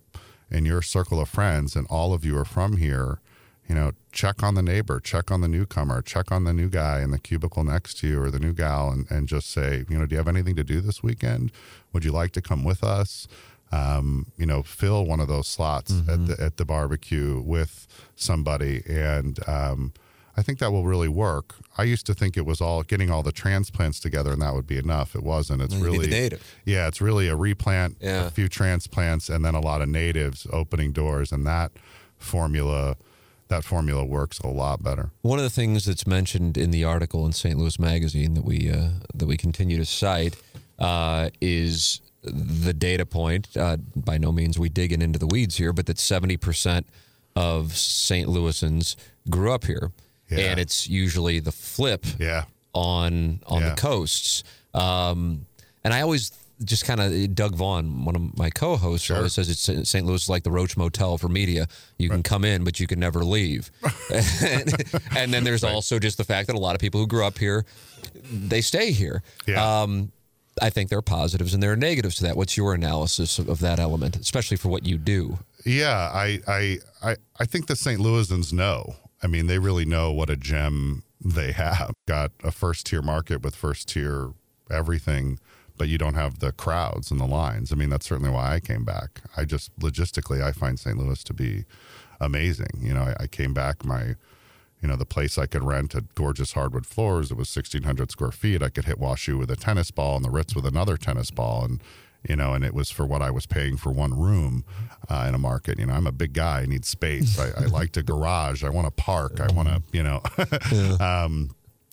[0.50, 3.20] in your circle of friends and all of you are from here,
[3.68, 7.00] you know, check on the neighbor, check on the newcomer, check on the new guy
[7.02, 9.98] in the cubicle next to you or the new gal and, and just say, you
[9.98, 11.50] know, do you have anything to do this weekend?
[11.92, 13.26] Would you like to come with us?
[13.72, 18.82] Um, you know, fill one of those slots at the at the barbecue with somebody
[18.88, 19.92] and um,
[20.38, 21.56] I think that will really work.
[21.76, 24.66] I used to think it was all getting all the transplants together and that would
[24.68, 25.16] be enough.
[25.16, 25.62] It wasn't.
[25.62, 26.54] It's You need really native.
[26.64, 28.26] yeah, it's really a replant, Yeah.
[28.26, 31.72] a few transplants, and then a lot of natives opening doors, and that
[32.18, 32.96] formula,
[33.48, 35.10] that formula works a lot better.
[35.22, 37.56] One of the things that's mentioned in the article in St.
[37.58, 40.36] Louis Magazine that we uh, that we continue to cite
[40.78, 43.48] uh, is the data point.
[43.56, 46.86] Uh, by no means we digging into the weeds here, but that seventy percent
[47.36, 48.28] of St.
[48.28, 48.96] Louisans
[49.30, 49.92] grew up here,
[50.30, 50.38] Yeah.
[50.50, 53.70] and it's usually the flip Yeah, on on Yeah.
[53.70, 54.42] the coasts.
[54.74, 55.46] Um,
[55.84, 56.30] and I always
[56.64, 59.16] just kind of Doug Vaughn, one of my co-hosts, Sure.
[59.18, 60.06] always says it's St.
[60.06, 61.66] Louis is like the Roach Motel for media.
[61.98, 63.70] You can come in, but you can never leave.
[64.42, 64.74] and,
[65.16, 67.38] and then there's also just the fact that a lot of people who grew up
[67.38, 67.64] here,
[68.32, 69.22] they stay here.
[69.46, 69.82] Yeah.
[69.82, 70.12] Um,
[70.62, 72.36] I think there are positives and there are negatives to that.
[72.36, 75.38] What's your analysis of, of that element, especially for what you do?
[75.66, 78.00] Yeah, I, I, I, I think the St.
[78.00, 78.96] Louisans know.
[79.22, 81.92] I mean, they really know what a gem they have.
[82.06, 84.30] Got a first tier market with first tier
[84.70, 85.38] everything,
[85.76, 87.72] but you don't have the crowds and the lines.
[87.72, 89.22] I mean, that's certainly why I came back.
[89.36, 90.96] I just logistically, I find St.
[90.96, 91.64] Louis to be
[92.20, 92.80] amazing.
[92.80, 94.16] You know, I, I came back, my,
[94.82, 97.30] you know, the place I could rent had gorgeous hardwood floors.
[97.30, 98.62] It was 1,600 square feet.
[98.62, 101.64] I could hit Washu with a tennis ball and the Ritz with another tennis ball.
[101.64, 101.82] And,
[102.28, 104.64] you know, and it was for what I was paying for one room
[105.08, 105.78] uh, in a market.
[105.78, 106.60] You know, I'm a big guy.
[106.60, 107.38] I need space.
[107.38, 108.64] I, I like to garage.
[108.64, 109.40] I want to park.
[109.40, 110.22] I want to, you know,
[111.04, 111.50] um,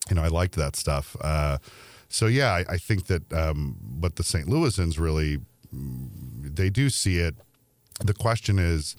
[0.08, 1.16] you know, I liked that stuff.
[1.20, 1.58] Uh,
[2.14, 4.46] so yeah, I, I think that um, what the St.
[4.46, 5.38] Louisans really
[5.72, 7.34] they do see it.
[8.04, 8.94] The question is,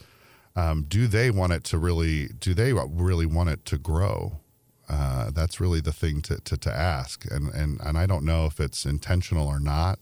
[0.53, 2.27] um, do they want it to really?
[2.27, 4.41] Do they really want it to grow?
[4.89, 8.47] Uh, that's really the thing to, to, to ask, and and and I don't know
[8.47, 9.97] if it's intentional or not,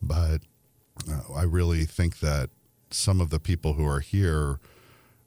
[0.00, 0.38] but
[1.10, 2.48] uh, I really think that
[2.90, 4.60] some of the people who are here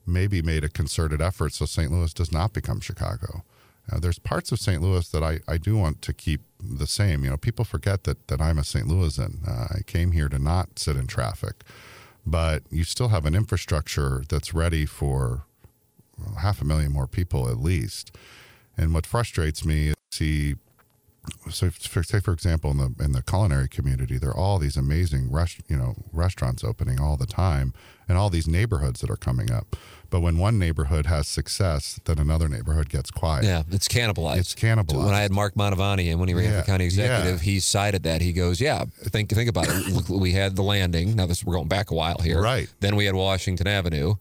[0.04, 1.92] maybe made a concerted effort so St.
[1.92, 3.44] Louis does not become Chicago.
[3.92, 4.82] Uh, there's parts of St.
[4.82, 7.24] Louis that I, I do want to keep the same.
[7.24, 8.88] You know, people forget that that I'm a St.
[8.88, 9.48] Louisan.
[9.48, 11.64] Uh, I came here to not sit in traffic,
[12.26, 15.46] but you still have an infrastructure that's ready for
[16.18, 18.16] well, half a million more people at least.
[18.78, 20.56] And what frustrates me is see
[21.50, 24.78] so for, say for example in the in the culinary community there are all these
[24.78, 27.74] amazing rest, you know restaurants opening all the time
[28.08, 29.76] and all these neighborhoods that are coming up
[30.10, 34.38] but when one neighborhood has success then another neighborhood gets quiet Yeah, it's cannibalized.
[34.40, 35.06] It's cannibalized.
[35.06, 37.52] When I had Mark Mantovani and when he ran Yeah, for county executive, yeah.
[37.52, 38.22] he cited that.
[38.22, 40.10] He goes, "Yeah, think think about it.
[40.10, 41.16] We had the landing.
[41.16, 42.42] Now this we're going back a while here.
[42.42, 42.68] Right.
[42.80, 44.16] Then we had Washington Avenue,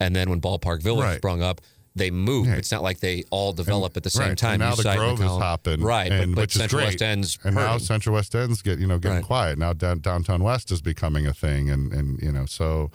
[0.00, 1.16] and then when Ballpark Village Right.
[1.18, 1.60] sprung up,
[1.96, 2.48] they moved.
[2.48, 2.56] Yeah.
[2.56, 4.38] It's not like they all develop at the same right.
[4.38, 4.52] time.
[4.54, 6.12] And now You the Grove is column- hopping, right?
[6.12, 6.82] and, but, but which is Central.
[6.84, 7.78] West End's and now.
[7.78, 9.24] Central West End's get you know getting Right.
[9.24, 9.58] quiet.
[9.58, 12.90] Now down, downtown West is becoming a thing, and and you know so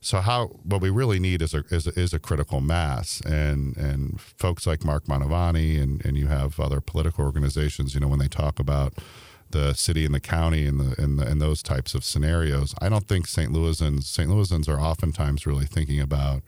[0.00, 4.20] so how what we really need is a is is a critical mass, and and
[4.20, 7.94] folks like Mark Mantovani, and and you have other political organizations.
[7.94, 8.94] You know when they talk about
[9.50, 12.88] the city and the county and the and the, and those types of scenarios, I
[12.88, 13.52] don't think St.
[13.52, 14.30] Louisans St.
[14.30, 16.42] Louisans are oftentimes really thinking about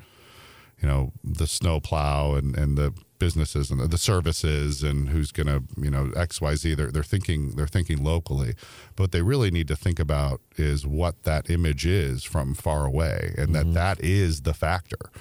[0.81, 5.47] you know the snow plow and, and the businesses and the, services and who's going
[5.47, 8.55] to you know xyz they're, they're thinking they're thinking locally.
[8.97, 12.85] But what they really need to think about is what that image is from far
[12.85, 15.13] away and that that is the factor.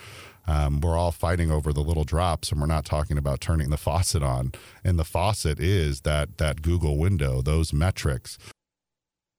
[0.48, 3.78] Um, we're all fighting over the little drops and we're not talking about turning the
[3.88, 4.54] faucet on.
[4.84, 8.40] And the faucet is that that google window those metrics.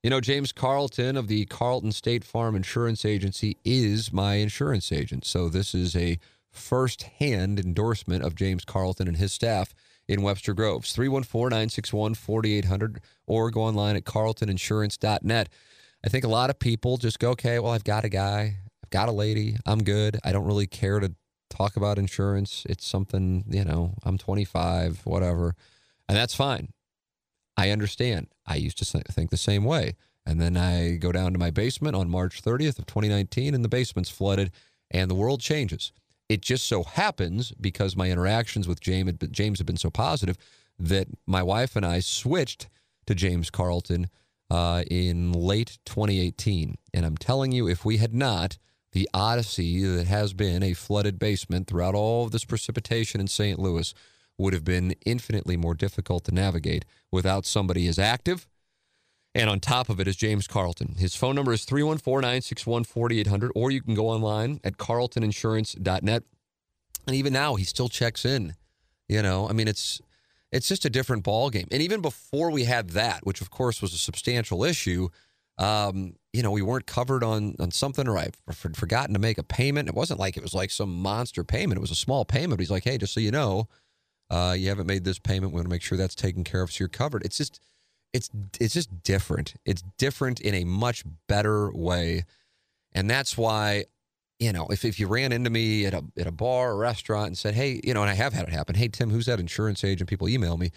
[0.05, 5.25] You know, James Carlton of the Carlton State Farm Insurance Agency is my insurance agent.
[5.25, 6.19] So this is a
[6.53, 9.75] first-hand endorsement of James Carlton and his staff
[10.07, 10.95] in Webster Groves.
[10.97, 15.49] 314-961-4800 or go online at carltoninsurance.net.
[16.05, 18.91] I think a lot of people just go, okay, well, I've got a guy, I've
[18.91, 20.19] got a lady, I'm good.
[20.25, 21.15] I don't really care to
[21.49, 22.65] talk about insurance.
[22.69, 25.55] It's something, you know, I'm 25, whatever.
[26.09, 26.73] And that's fine.
[27.57, 28.29] I understand.
[28.47, 29.95] I used to think the same way.
[30.27, 33.69] And then I go down to my basement on March 30th of 2019 and the
[33.69, 34.53] basement's flooded
[34.91, 35.93] and the world changes.
[36.33, 40.39] It just so happens because my interactions with James James have been so positive
[40.79, 42.71] that my wife and I switched
[43.05, 44.09] to James Carlton
[44.51, 46.79] uh, in late 2018.
[46.95, 48.57] And I'm telling you, if we had not,
[48.93, 53.59] the odyssey that has been a flooded basement throughout all of this precipitation in St.
[53.59, 53.93] Louis
[54.39, 58.49] would have been infinitely more difficult to navigate without somebody as active.
[59.35, 60.97] And on top of it is James Carlton.
[60.99, 66.23] His phone number is 314 961 4800, or you can go online at carltoninsurance.net.
[67.07, 68.55] And even now, he still checks in.
[69.09, 70.01] You know, I mean, it's
[70.53, 71.67] it's just a different ball game.
[71.71, 75.09] And even before we had that, which of course was a substantial issue,
[75.59, 78.37] um, you know, we weren't covered on on something, or I've
[78.75, 79.89] forgotten to make a payment.
[79.89, 81.79] It wasn't like it was like some monster payment.
[81.79, 82.59] It was a small payment.
[82.59, 83.69] But he's like, hey, just so you know,
[84.31, 85.53] uh, you haven't made this payment.
[85.53, 87.25] We want to make sure that's taken care of, so you're covered.
[87.25, 87.61] It's just,
[88.13, 89.55] it's it's just different.
[89.65, 92.25] It's different in a much better way,
[92.93, 93.87] and that's why,
[94.39, 97.29] you know, if if you ran into me at a at a bar or restaurant
[97.29, 98.75] and said, hey, you know, and I have had it happen.
[98.75, 100.11] Hey, Tim, who's that insurance agent?
[100.11, 100.71] People email me,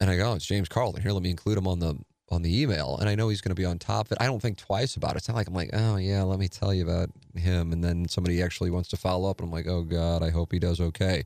[0.00, 1.02] and I go, oh, it's James Carlton.
[1.02, 1.98] Here, let me include him on the
[2.30, 4.18] on the email, and I know he's going to be on top of it.
[4.20, 5.18] I don't think twice about it.
[5.18, 8.08] It's not like I'm like, oh yeah, let me tell you about him, and then
[8.08, 10.80] somebody actually wants to follow up, and I'm like, oh god, I hope he does
[10.80, 11.24] okay.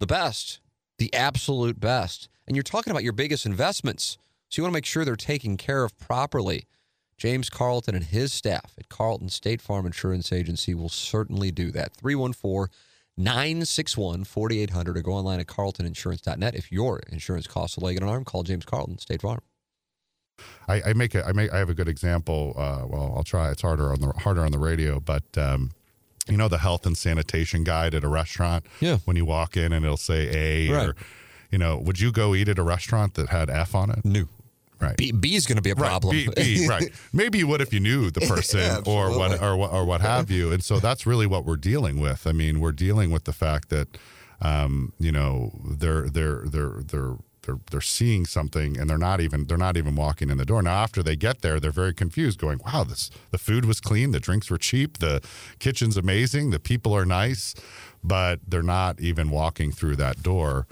[0.00, 0.60] The best,
[0.96, 4.16] the absolute best, and you're talking about your biggest investments,
[4.48, 6.66] so you want to make sure they're taken care of properly.
[7.16, 11.92] James Carlton and his staff at Carlton State Farm Insurance Agency will certainly do that.
[11.94, 12.72] 314
[13.16, 16.54] 961 4800 or go online at carltoninsurance.net.
[16.54, 19.40] If your insurance costs a leg and an arm, call James Carlton State Farm.
[20.68, 22.54] I, I make a, I make I have a good example.
[22.56, 23.50] Uh, well, I'll try.
[23.50, 25.72] It's harder on the harder on the radio, but um,
[26.28, 28.64] you know the health and sanitation guide at a restaurant.
[28.80, 28.98] Yeah.
[29.04, 30.28] When you walk in and it'll say
[30.68, 30.88] A Right.
[30.90, 30.96] or,
[31.50, 34.04] you know, would you go eat at a restaurant that had F on it?
[34.04, 34.28] New.
[34.80, 34.96] Right.
[34.96, 36.16] B, B is going to be a problem.
[36.16, 36.90] Right, B, B, right.
[37.12, 40.00] Maybe you would if you knew the person Yeah, or what or what or what
[40.00, 40.52] have you.
[40.52, 42.26] And so that's really what we're dealing with.
[42.26, 43.88] I mean, we're dealing with the fact that
[44.40, 49.46] um, you know they're they're they're they're they're they're seeing something and they're not even
[49.46, 50.62] they're not even walking in the door.
[50.62, 54.12] Now after they get there, they're very confused, going, "Wow, this the food was clean,
[54.12, 55.20] the drinks were cheap, the
[55.58, 57.54] kitchen's amazing, the people are nice,"
[58.04, 60.66] but they're not even walking through that door.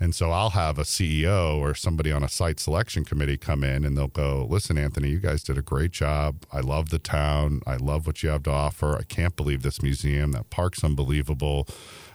[0.00, 3.84] And so I'll have a CEO or somebody on a site selection committee come in
[3.84, 6.44] and they'll go, Listen, Anthony, you guys did a great job.
[6.52, 7.60] I love the town.
[7.66, 8.96] I love what you have to offer.
[8.96, 10.32] I can't believe this museum.
[10.32, 11.68] That park's unbelievable.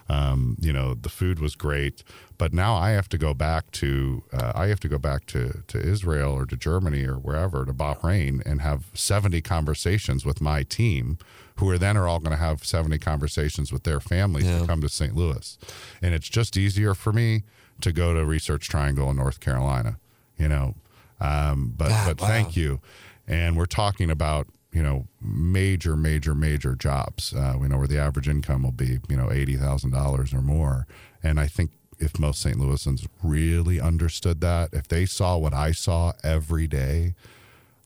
[0.10, 2.04] Um, you know, the food was great.
[2.38, 5.63] But now I have to go back to uh, I have to go back to,
[5.68, 10.63] to Israel or to Germany or wherever to Bahrain and have 70 conversations with my
[10.63, 11.18] team
[11.58, 14.60] who are then are all going to have 70 conversations with their families Yeah.
[14.60, 15.15] to come to St.
[15.15, 15.58] Louis.
[16.02, 17.44] And it's just easier for me
[17.82, 19.98] to go to Research Triangle in North Carolina,
[20.38, 20.76] you know.
[21.20, 22.28] Um, but God, but wow.
[22.28, 22.80] thank you.
[23.28, 27.34] And we're talking about you know major major major jobs.
[27.34, 30.42] Uh, we know where the average income will be, you know, eighty thousand dollars or
[30.42, 30.88] more.
[31.22, 32.58] And I think if most St.
[32.58, 37.13] Louisans really understood that, if they saw what I saw every day,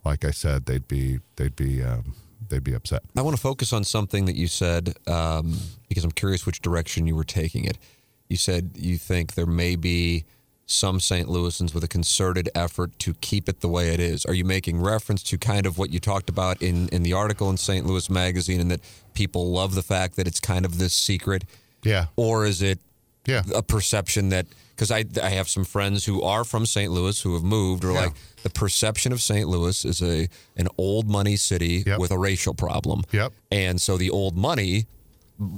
[0.06, 2.16] like I said, they'd be they'd be um,
[2.50, 3.04] they'd be upset.
[3.16, 5.58] I want to focus on something that you said um,
[5.90, 7.78] because I'm curious which direction you were taking it.
[8.30, 10.26] You said you think there may be
[10.66, 11.28] some St.
[11.28, 14.26] Louisans with a concerted effort to keep it the way it is.
[14.26, 17.50] Are you making reference to kind of what you talked about in, in the article
[17.50, 17.86] in St.
[17.86, 18.80] Louis Magazine and that
[19.14, 21.44] people love the fact that it's kind of this secret?
[21.84, 22.80] Yeah, Or is it
[23.28, 23.44] yeah.
[23.54, 26.92] a perception that because I, I have some friends who are from St.
[26.92, 28.00] Louis who have moved or Yeah.
[28.06, 29.48] like the perception of St.
[29.48, 32.00] Louis is a an old money city Yep.
[32.00, 33.04] with a racial problem.
[33.12, 33.34] Yep.
[33.52, 34.88] And so the old money,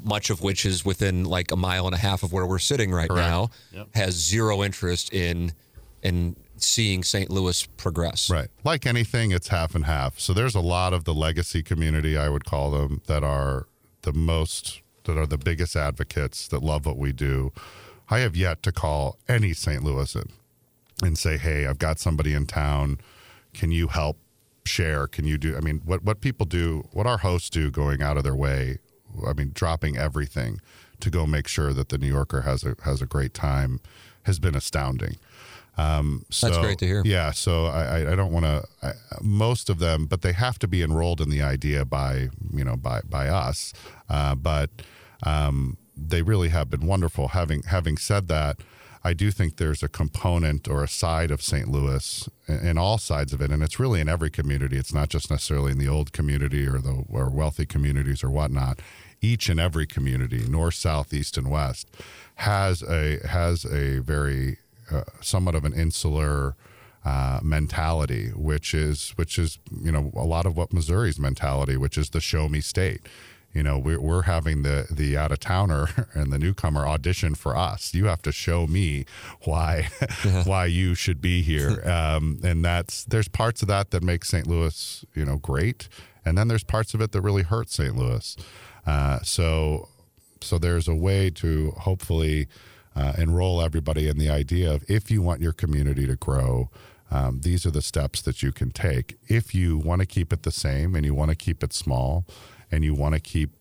[0.04, 2.91] much of which is within like a mile and a half of where we're sitting
[2.91, 3.28] right Correct.
[3.28, 3.50] now,
[3.93, 5.54] has zero interest in
[6.02, 7.30] in seeing St.
[7.30, 8.30] Louis progress.
[8.30, 8.48] Right.
[8.63, 10.19] Like anything, it's half and half.
[10.19, 13.67] So there's a lot of the legacy community, I would call them, that are
[14.04, 17.52] the most, that are the biggest advocates that love what we do.
[18.10, 19.84] I have yet to call any St.
[19.84, 20.32] Louisan
[21.04, 23.00] and say, hey, I've got somebody in town.
[23.54, 24.17] Can you help
[24.65, 25.08] share?
[25.08, 25.58] Can you do?
[25.58, 28.80] I mean, what, what people do, what our hosts do going out of their way,
[29.28, 30.60] I mean, dropping everything
[30.99, 33.80] to go make sure that the New Yorker has a, has a great time
[34.23, 35.17] has been astounding.
[35.78, 37.01] Um, so, That's great to hear.
[37.06, 38.95] Yeah, so I, I- don't want to.
[39.21, 42.78] Most of them, but they have to be enrolled in the idea by you know
[42.78, 43.73] by by us.
[44.10, 44.69] Uh, but
[45.23, 47.30] um, they really have been wonderful.
[47.30, 48.62] Having having said that,
[49.04, 51.67] I do think there's a component or a side of St.
[51.67, 54.78] Louis in in all sides of it, and it's really in every community.
[54.78, 58.80] It's not just necessarily in the old community or the or wealthy communities or whatnot.
[59.21, 61.88] Each and every community, north, south, east, and west,
[62.36, 64.58] has a has a very
[64.91, 66.56] uh, somewhat of an insular
[67.06, 71.97] uh, mentality, which is which is you know a lot of what Missouri's mentality, which
[71.97, 73.01] is the show me state.
[73.54, 77.56] You know, we're, we're having the the out of towner and the newcomer audition for
[77.56, 77.93] us.
[77.93, 79.06] You have to show me
[79.43, 79.89] why
[80.45, 84.45] why you should be here, um, and that's there's parts of that that make St.
[84.45, 85.88] Louis you know great,
[86.25, 87.95] and then there's parts of it that really hurt St.
[87.95, 88.36] Louis.
[88.86, 89.89] Uh, so
[90.41, 92.48] so there's a way to hopefully
[92.95, 96.69] uh, enroll everybody in the idea of if you want your community to grow,
[97.12, 99.17] um, these are the steps that you can take.
[99.28, 102.26] If you want to keep it the same and you want to keep it small
[102.71, 103.52] and you want to keep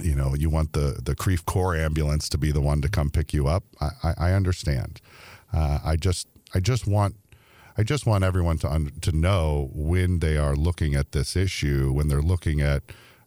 [0.00, 3.10] you know, you want the the Creve Coeur ambulance to be the one to come
[3.10, 3.64] pick you up.
[3.80, 5.00] I, I, I understand.
[5.52, 7.16] Uh, I just I just want
[7.76, 11.92] I just want everyone to un- to know when they are looking at this issue,
[11.92, 12.82] when they're looking at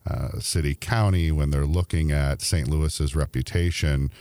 [0.09, 2.67] uh, city county, when they're looking at St.
[2.67, 4.11] Louis's reputation,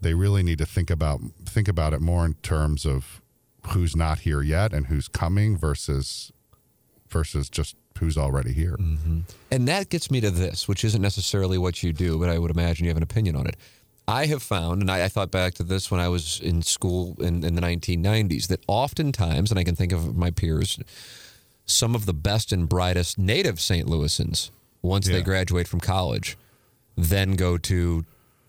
[0.00, 3.20] they really need to think about think about it more in terms of
[3.68, 6.32] who's not here yet and who's coming versus
[7.08, 8.76] versus just who's already here.
[9.50, 12.50] And that gets me to this, which isn't necessarily what you do, but I would
[12.50, 13.56] imagine you have an opinion on it.
[14.06, 17.16] I have found, and I, I thought back to this when I was in school
[17.20, 20.78] in, in the 1990s, that oftentimes, and I can think of my peers,
[21.66, 23.86] some of the best and brightest native St.
[23.86, 24.50] Louisans,
[24.82, 26.36] once they graduate from college,
[26.96, 28.04] then go to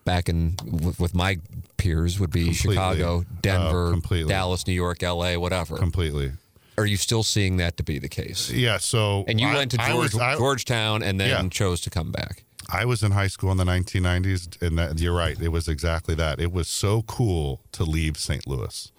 [0.05, 1.37] back in with, with my
[1.77, 2.73] peers would be Completely.
[2.75, 4.29] Chicago, Oh, Denver, completely.
[4.29, 5.77] Dallas, New York, LA, whatever.
[5.77, 6.31] Completely.
[6.77, 8.49] are you still seeing that to be the case?
[8.49, 8.77] Yeah.
[8.77, 11.49] So And you I- went to George, was- I- Georgetown and then Yeah.
[11.49, 12.43] chose to come back.
[12.71, 15.37] I was in high school in the 1990s, and that, you're right.
[15.41, 16.39] It was exactly that.
[16.39, 18.47] It was so cool to leave St.
[18.47, 18.91] Louis.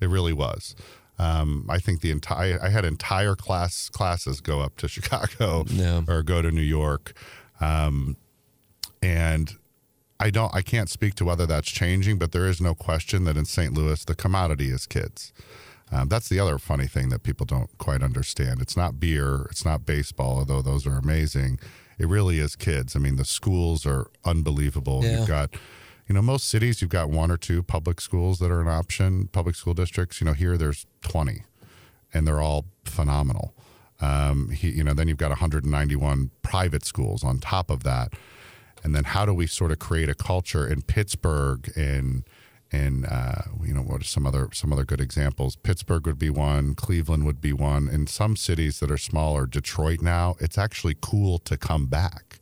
[0.00, 0.76] It really was.
[1.18, 6.02] Um, I think the entire I had entire class classes go up to Chicago Yeah.
[6.08, 7.12] or go to New York,
[7.60, 8.16] um,
[9.02, 9.52] and
[10.20, 10.54] I don't.
[10.54, 13.72] I can't speak to whether that's changing, but there is no question that in St.
[13.74, 15.32] Louis the commodity is kids.
[15.92, 18.60] Um, that's the other funny thing that people don't quite understand.
[18.60, 21.58] It's not beer, it's not baseball, although those are amazing.
[21.98, 22.96] It really is kids.
[22.96, 25.00] I mean, the schools are unbelievable.
[25.04, 25.18] Yeah.
[25.18, 25.50] You've got,
[26.06, 29.28] you know, most cities you've got one or two public schools that are an option,
[29.28, 30.20] public school districts.
[30.20, 31.42] You know, here there's 20,
[32.12, 33.54] and they're all phenomenal.
[34.00, 38.12] Um, he, you know, then you've got 191 private schools on top of that.
[38.82, 42.24] And then how do we sort of create a culture in Pittsburgh and
[42.72, 45.56] and uh, you know what are some other some other good examples?
[45.56, 47.88] Pittsburgh would be one, Cleveland would be one.
[47.88, 52.40] In some cities that are smaller, Detroit now, it's actually cool to come back.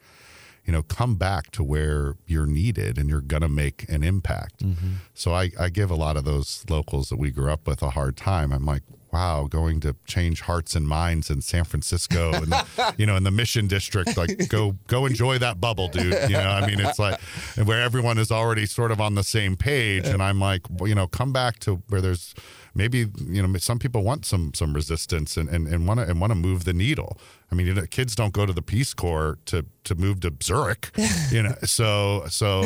[0.65, 4.65] You know, come back to where you're needed and you're gonna make an impact.
[4.65, 4.93] Mm-hmm.
[5.15, 7.91] So I, I give a lot of those locals that we grew up with a
[7.91, 8.53] hard time.
[8.53, 8.83] I'm like,
[9.13, 13.25] wow, going to change hearts and minds in San Francisco and the, you know in
[13.25, 16.15] the Mission District, like go go enjoy that bubble, dude.
[16.31, 17.21] You know, I mean, it's like
[17.65, 20.95] where everyone is already sort of on the same page, and I'm like, well, you
[20.95, 22.35] know, come back to where there's
[22.75, 26.21] maybe you know some people want some some resistance and and and want to and
[26.21, 27.19] want to move the needle.
[27.51, 30.33] I mean, you know, kids don't go to the Peace Corps to to move to
[30.43, 30.91] Zurich,
[31.31, 31.55] you know.
[31.65, 32.65] So so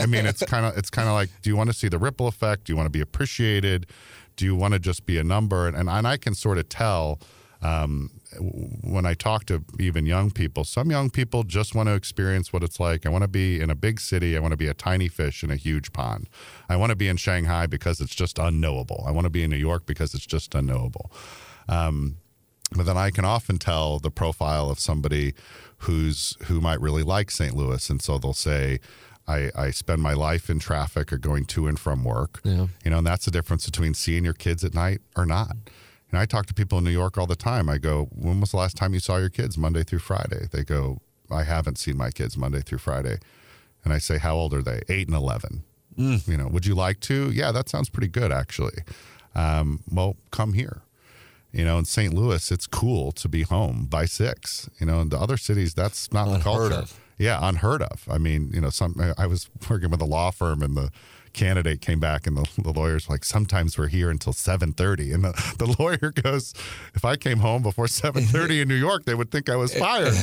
[0.00, 1.98] I mean, it's kind of it's kind of like, do you want to see the
[1.98, 2.64] ripple effect?
[2.64, 3.86] Do you want to be appreciated?
[4.38, 5.66] Do you want to just be a number?
[5.66, 7.20] And and, and I can sort of tell.
[7.60, 8.12] Um,
[8.84, 12.62] when I talk to even young people, some young people just want to experience what
[12.62, 13.04] it's like.
[13.04, 14.36] I want to be in a big city.
[14.36, 16.28] I want to be a tiny fish in a huge pond.
[16.68, 19.02] I want to be in Shanghai because it's just unknowable.
[19.08, 21.10] I want to be in New York because it's just unknowable.
[21.68, 22.18] Um,
[22.76, 25.34] but then I can often tell the profile of somebody
[25.78, 27.56] who's who might really like St.
[27.56, 28.78] Louis, and so they'll say,
[29.28, 32.40] I, I spend my life in traffic or going to and from work.
[32.44, 32.68] Yeah.
[32.84, 35.54] You know, and that's the difference between seeing your kids at night or not.
[36.10, 37.68] And I talk to people in New York all the time.
[37.68, 40.48] I go, when was the last time you saw your kids Monday through Friday?
[40.50, 43.18] They go, I haven't seen my kids Monday through Friday.
[43.84, 44.80] And I say, how old are they?
[44.88, 45.62] Eight and 11.
[46.26, 47.30] You know, would you like to?
[47.30, 48.78] Yeah, that sounds pretty good, actually.
[49.34, 50.82] Um, well, come here.
[51.52, 52.14] You know, in St.
[52.14, 54.70] Louis, it's cool to be home by six.
[54.78, 56.74] You know, in the other cities, that's not the culture.
[56.74, 57.00] of.
[57.18, 58.06] Yeah, unheard of.
[58.08, 60.90] I mean, you know, some I was working with a law firm and the
[61.32, 65.14] candidate came back and the, the lawyer's like, sometimes we're here until 7.30.
[65.14, 66.54] And the, the lawyer goes,
[66.94, 70.14] if I came home before 7.30 in New York, they would think I was fired.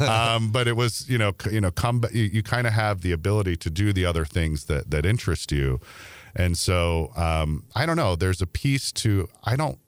[0.00, 3.12] um, but it was, you know, you know, come, you, you kind of have the
[3.12, 5.80] ability to do the other things that, that interest you.
[6.36, 9.78] And so um, I don't know, there's a piece to, I don't,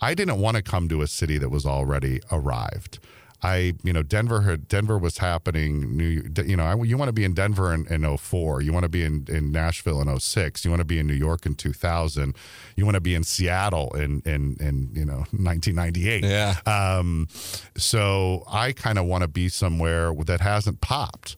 [0.00, 3.00] I didn't want to come to a city that was already arrived.
[3.40, 5.96] I, you know, Denver had Denver was happening.
[5.96, 8.62] New, you know, I, you want to be in Denver in, in 04.
[8.62, 10.64] You want to be in, in Nashville in 06.
[10.64, 12.34] You want to be in New York in 2000.
[12.74, 16.24] You want to be in Seattle in, in, in you know, 1998.
[16.24, 16.56] Yeah.
[16.66, 17.28] Um,
[17.76, 21.36] so I kind of want to be somewhere that hasn't popped.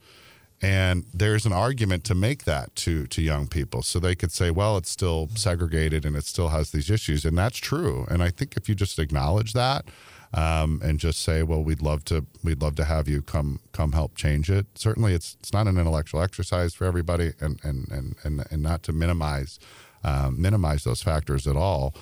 [0.63, 4.51] And there's an argument to make that to to young people, so they could say,
[4.51, 8.07] "Well, it's still segregated and it still has these issues," and that's true.
[8.11, 9.87] And I think if you just acknowledge that
[10.33, 13.93] um, and just say, "Well, we'd love to we'd love to have you come come
[13.93, 18.17] help change it," certainly it's it's not an intellectual exercise for everybody, and and and
[18.23, 19.59] and, and not to minimize
[20.05, 21.95] um, minimize those factors at all.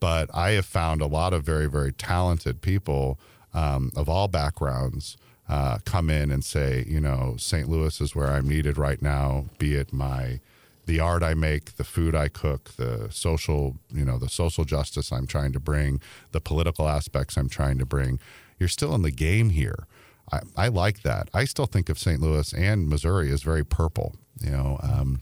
[0.00, 3.18] But I have found a lot of very very talented people
[3.54, 5.16] um, of all backgrounds
[5.48, 7.68] uh, come in and say, you know, St.
[7.68, 10.40] Louis is where I'm needed right now, be it my
[10.86, 15.12] the art I make, the food I cook, the social, you know, the social justice
[15.12, 16.00] I'm trying to bring,
[16.32, 18.18] the political aspects I'm trying to bring.
[18.58, 19.86] You're still in the game here.
[20.32, 21.28] I, I like that.
[21.32, 22.20] I still think of St.
[22.20, 24.14] Louis and Missouri as very purple.
[24.40, 25.20] You know, um,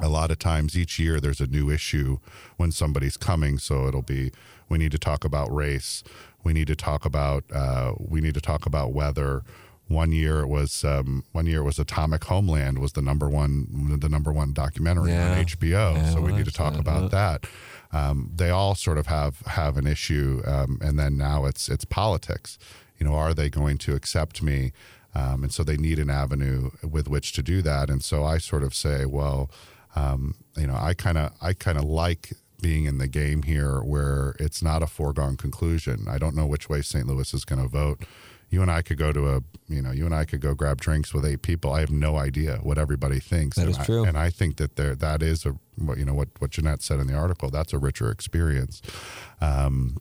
[0.00, 2.18] a lot of times each year there's a new issue
[2.56, 3.58] when somebody's coming.
[3.58, 4.32] So it'll be
[4.68, 6.02] we need to talk about race.
[6.44, 9.42] We need to talk about uh, we need to talk about weather.
[9.88, 13.98] One year it was um, one year it was Atomic Homefront was the number one
[13.98, 15.32] the number one documentary Yeah.
[15.38, 15.94] on HBO.
[15.94, 17.46] Yeah, so we need to talk that, about that.
[17.90, 21.84] Um, they all sort of have have an issue, um, and then now it's it's
[21.86, 22.58] politics.
[22.98, 24.72] You know, are they going to accept me?
[25.14, 27.88] Um, and so they need an avenue with which to do that.
[27.88, 29.50] And so I sort of say, well,
[29.96, 33.80] um, you know, I kind of I kind of like being in the game here
[33.80, 36.06] where it's not a foregone conclusion.
[36.08, 37.06] I don't know which way St.
[37.06, 38.02] Louis is going to vote.
[38.50, 40.80] You and I could go to a, you know, you and I could go grab
[40.80, 41.72] drinks with eight people.
[41.72, 43.56] I have no idea what everybody thinks.
[43.56, 44.04] That and is I, true.
[44.04, 47.00] And I think that there that is a, what you know what what Jeannette said
[47.00, 47.50] in the article.
[47.50, 48.80] That's a richer experience.
[49.40, 49.98] Um,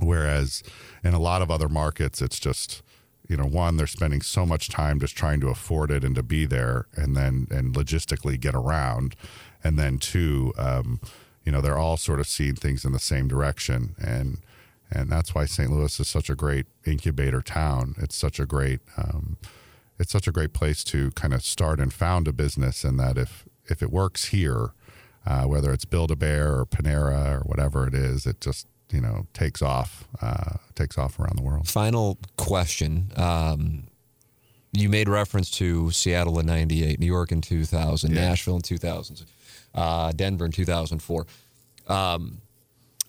[0.00, 0.62] Whereas
[1.02, 2.82] in a lot of other markets, it's just
[3.28, 6.22] you know one they're spending so much time just trying to afford it and to
[6.22, 9.14] be there and then and logistically get around
[9.62, 11.00] and then two um,
[11.44, 14.38] you know they're all sort of seeing things in the same direction and
[14.90, 15.70] and that's why St.
[15.70, 17.94] Louis is such a great incubator town.
[17.98, 19.36] It's such a great um,
[19.98, 23.16] it's such a great place to kind of start and found a business, and that
[23.18, 24.72] if if it works here,
[25.26, 29.00] uh, whether it's Build a Bear or Panera or whatever it is, it just you
[29.00, 31.68] know takes off uh, takes off around the world.
[31.68, 33.10] Final question.
[33.16, 33.84] Um,
[34.72, 38.28] you made reference to Seattle in '98, New York in 2000, Yeah.
[38.28, 39.24] Nashville in 2000,
[39.72, 41.26] uh, Denver in 2004.
[41.86, 42.38] Um,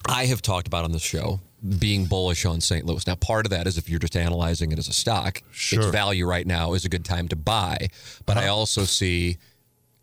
[0.08, 1.40] I have talked about on this show
[1.80, 2.86] being bullish on St.
[2.86, 3.06] Louis.
[3.08, 6.28] Now, part of that is if you're just analyzing it as a stock, its value
[6.28, 7.90] right now is a good time to buy.
[8.26, 8.56] But I uh-huh.
[8.56, 9.38] also see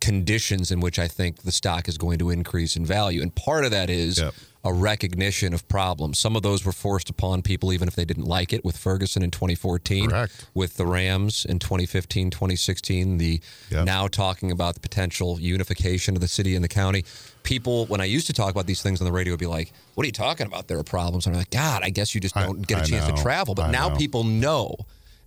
[0.01, 3.21] conditions in which I think the stock is going to increase in value.
[3.21, 4.33] And part of that is Yep.
[4.65, 6.17] A recognition of problems.
[6.17, 9.21] Some of those were forced upon people even if they didn't like it with Ferguson
[9.21, 10.45] in 2014, Correct.
[10.53, 13.41] with the Rams in 2015, 2016, the
[13.71, 13.85] Yep.
[13.85, 17.03] now talking about the potential unification of the city and the county.
[17.43, 19.73] People, when I used to talk about these things on the radio, would be like,
[19.95, 20.67] What are you talking about?
[20.69, 21.25] There are problems.
[21.25, 23.15] And I'm like, God, I guess you just don't get a I chance know.
[23.15, 23.55] to travel.
[23.55, 23.95] But I now know.
[23.97, 24.75] people know.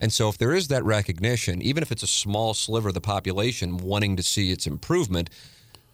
[0.01, 3.01] And so, if there is that recognition, even if it's a small sliver of the
[3.01, 5.29] population wanting to see its improvement,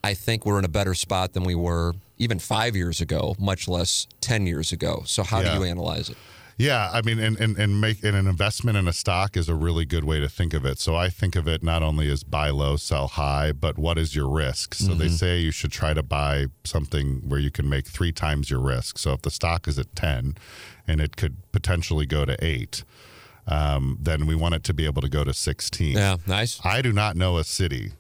[0.05, 3.67] I think we're in a better spot than we were even five years ago, much
[3.69, 5.03] less 10 years ago.
[5.07, 5.53] So, how Yeah.
[5.53, 6.17] do you analyze it?
[6.59, 9.55] Yeah, I mean, and, and, and make and an investment in a stock is a
[9.55, 10.79] really good way to think of it.
[10.79, 14.15] So I think of it not only as buy low, sell high, but what is
[14.15, 14.75] your risk?
[14.75, 18.51] So they say you should try to buy something where you can make three times
[18.51, 18.99] your risk.
[18.99, 20.35] So if the stock is at ten,
[20.87, 22.85] and it could potentially go to eight,
[23.47, 25.95] um, then we want it to be able to go to sixteen.
[25.97, 26.61] Yeah, nice.
[26.63, 27.93] I do not know a city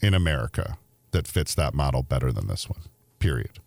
[0.00, 0.78] in America
[1.10, 2.80] that fits that model better than this one.
[3.20, 3.60] Period.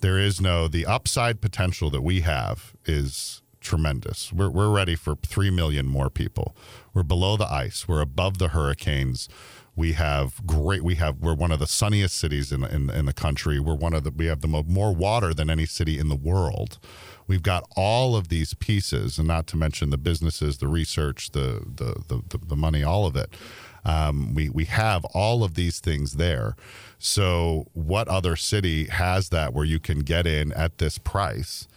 [0.00, 4.32] There is no the upside potential that we have is tremendous.
[4.32, 6.56] We're we're ready for three million more people.
[6.94, 7.86] We're below the ice.
[7.86, 9.28] We're above the hurricanes.
[9.74, 10.82] We have great.
[10.82, 11.18] We have.
[11.18, 13.60] We're one of the sunniest cities in in, in the country.
[13.60, 14.10] We're one of the.
[14.10, 16.78] We have the mo- more water than any city in the world.
[17.26, 21.62] We've got all of these pieces, and not to mention the businesses, the research, the
[21.66, 23.34] the the, the, the money, all of it.
[23.84, 26.56] Um, we we have all of these things there.
[26.98, 31.68] So, what other city has that where you can get in at this price?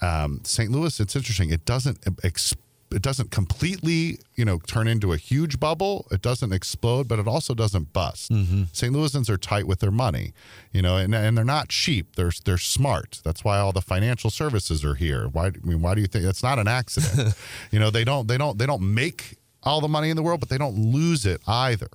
[0.00, 0.70] Um, St.
[0.70, 1.50] Louis, it's interesting.
[1.50, 2.54] It doesn't ex-
[2.90, 6.06] it doesn't completely you know turn into a huge bubble.
[6.10, 8.30] It doesn't explode, but it also doesn't bust.
[8.72, 8.92] St.
[8.94, 10.32] Louisans are tight with their money,
[10.72, 12.16] you know, and, and they're not cheap.
[12.16, 13.20] They're they're smart.
[13.24, 15.28] That's why all the financial services are here.
[15.28, 17.34] Why I mean, why do you think that's not an accident?
[17.70, 20.40] you know, they don't they don't they don't make all the money in the world,
[20.40, 21.88] but they don't lose it either.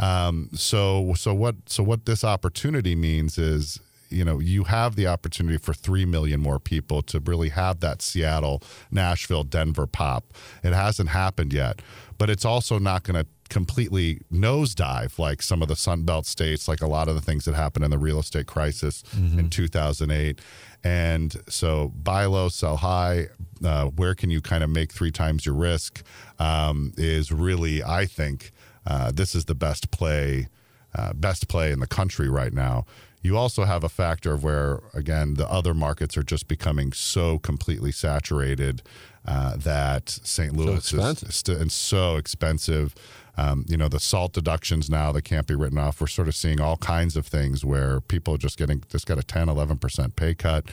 [0.00, 3.78] Um, so so what so what this opportunity means is
[4.08, 8.02] you know you have the opportunity for three million more people to really have that
[8.02, 10.32] Seattle, Nashville, Denver pop.
[10.64, 11.82] It hasn't happened yet,
[12.18, 16.66] but it's also not going to completely nosedive like some of the Sun Belt states,
[16.68, 19.02] like a lot of the things that happened in the real estate crisis
[19.38, 20.40] in 2008.
[20.82, 23.26] And so buy low, sell high.
[23.62, 26.02] Uh, where can you kind of make three times your risk?
[26.38, 28.52] Um, is really, I think,
[28.86, 30.48] uh, this is the best play,
[30.94, 32.84] uh, best play in the country right now.
[33.22, 37.38] You also have a factor of where, again, the other markets are just becoming so
[37.38, 38.82] completely saturated
[39.26, 40.56] uh, that St.
[40.56, 41.28] Louis expensive.
[41.28, 42.94] is st- and so expensive.
[43.36, 46.00] Um, you know, the salt deductions now that can't be written off.
[46.00, 49.18] We're sort of seeing all kinds of things where people are just getting just got
[49.18, 50.66] a 10, 11% pay cut.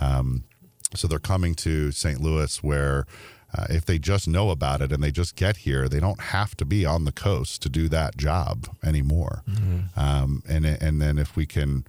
[0.00, 0.44] Um,
[0.94, 2.20] so they're coming to St.
[2.20, 3.06] Louis where
[3.56, 6.56] uh, if they just know about it and they just get here, they don't have
[6.56, 9.42] to be on the coast to do that job anymore.
[9.96, 11.84] Um, and and then if we can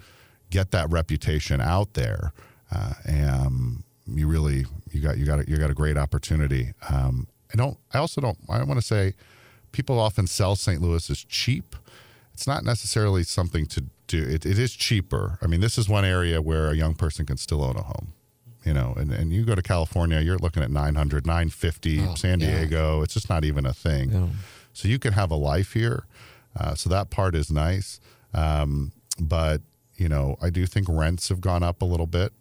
[0.49, 2.34] get that reputation out there,
[2.72, 6.74] uh, um, you really you got you got a, you got a great opportunity.
[6.89, 7.78] Um, I don't.
[7.93, 8.38] I also don't.
[8.49, 9.14] I want to say
[9.72, 10.82] people often sell St.
[10.82, 11.76] Louis as cheap.
[12.34, 14.24] It's not necessarily something to do.
[14.24, 15.38] It, it is cheaper.
[15.41, 18.14] I mean, this is one area where a young person can still own a home.
[18.66, 22.39] You know, and, and you go to California, you're looking at 900, 950, Oh, San
[22.39, 22.59] yeah.
[22.59, 23.01] Diego.
[23.01, 24.32] It's just not even a thing.
[24.72, 26.05] So you can have a life here.
[26.57, 27.99] Uh, so that part is nice.
[28.34, 29.61] Um, but,
[29.97, 32.32] you know, I do think rents have gone up a little bit.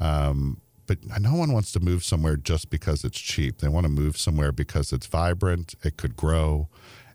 [0.00, 3.58] Um, but no one wants to move somewhere just because it's cheap.
[3.58, 6.68] They want to move somewhere because it's vibrant, it could grow,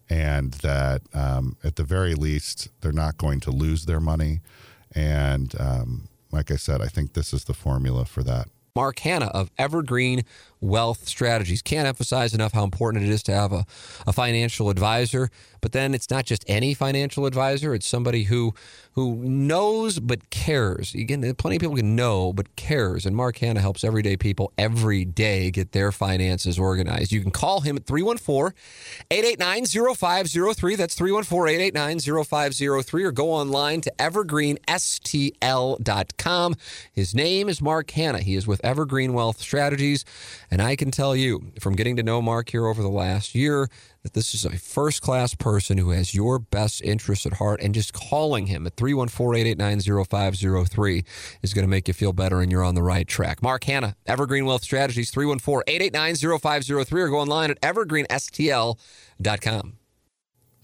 [0.09, 4.41] and that um, at the very least, they're not going to lose their money.
[4.95, 8.49] And um, like I said, I think this is the formula for that.
[8.75, 10.23] Mark Hannah of Evergreen
[10.61, 11.61] Wealth Strategies.
[11.61, 13.65] Can't emphasize enough how important it is to have a,
[14.05, 15.29] a financial advisor.
[15.61, 18.53] But then it's not just any financial advisor; it's somebody who
[18.93, 20.93] who knows but cares.
[20.93, 25.05] Again, plenty of people can know but cares, and Mark Hannah helps everyday people every
[25.05, 27.11] day get their finances organized.
[27.11, 30.77] You can call him at 314-889-0503.
[30.77, 36.55] That's 314-889-0503 or go online to evergreenstl.com.
[36.91, 38.21] His name is Mark Hannah.
[38.21, 40.03] He is with Evergreen Wealth Strategies,
[40.51, 43.69] and I can tell you from getting to know Mark here over the last year
[44.03, 47.59] that this is a first class person who has your best interests at heart.
[47.61, 51.03] And just calling him at 314 889 0503
[51.41, 53.43] is going to make you feel better and you're on the right track.
[53.43, 59.78] Mark Hannah, Evergreen Wealth Strategies, 314 889 0503 or go online at evergreenstl.com.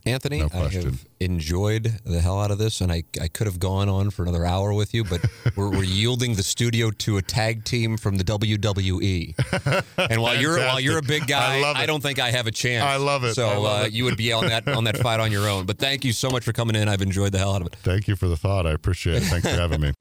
[0.08, 3.58] Anthony, No I have enjoyed the hell out of this, and I, I could have
[3.58, 5.26] gone on for another hour with you, but
[5.56, 9.34] we're, we're yielding the studio to a tag team from the WWE.
[10.10, 11.88] And while you're while you're a big guy, I love it.
[11.88, 12.84] don't think I have a chance.
[12.84, 13.34] I love it.
[13.34, 13.94] So love uh, it.
[13.94, 15.66] you would be on that on that fight on your own.
[15.66, 16.88] But thank you so much for coming in.
[16.88, 17.76] I've enjoyed the hell out of it.
[17.78, 18.68] Thank you for the thought.
[18.68, 19.26] I appreciate it.
[19.26, 19.94] Thanks for having me.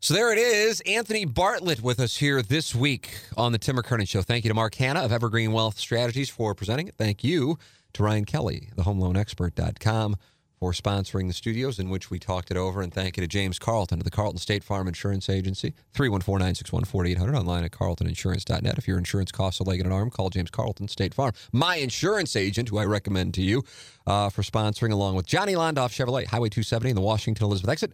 [0.00, 4.06] So there it is, Anthony Bartlett with us here this week on the Tim McKernan
[4.08, 4.22] Show.
[4.22, 6.94] Thank you to Mark Hannah of Evergreen Wealth Strategies for presenting it.
[6.96, 7.58] Thank you
[7.98, 10.16] to Ryan Kelley, thehomeloanexpert.com,
[10.58, 12.80] for sponsoring the studios in which we talked it over.
[12.80, 17.64] And thank you to James Carlton of the Carlton State Farm Insurance Agency, 314-961-4800, online
[17.64, 18.78] at carltoninsurance.net.
[18.78, 21.76] If your insurance costs a leg and an arm, call James Carlton State Farm, my
[21.76, 23.62] insurance agent, who I recommend to you
[24.06, 27.92] uh, for sponsoring, along with Johnny Londoff Chevrolet, Highway 270 and the Washington Elizabeth exit.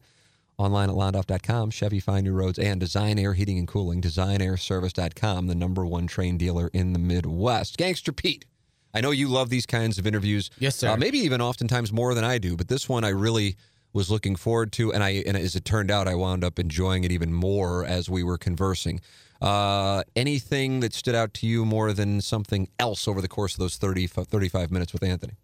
[0.56, 5.54] Online at londoff.com, Chevy Find New Roads, and Design Aire Heating and Cooling, designaireservice.com, the
[5.54, 7.76] number one Trane dealer in the Midwest.
[7.76, 8.44] Gangster Pete,
[8.94, 10.50] I know you love these kinds of interviews.
[10.58, 10.90] Yes, sir.
[10.90, 13.56] Uh, maybe even oftentimes more than I do, but this one I really
[13.92, 17.04] was looking forward to, and I and as it turned out, I wound up enjoying
[17.04, 19.00] it even more as we were conversing.
[19.42, 23.58] Uh, anything that stood out to you more than something else over the course of
[23.58, 25.34] those 30, 35 minutes with Anthony?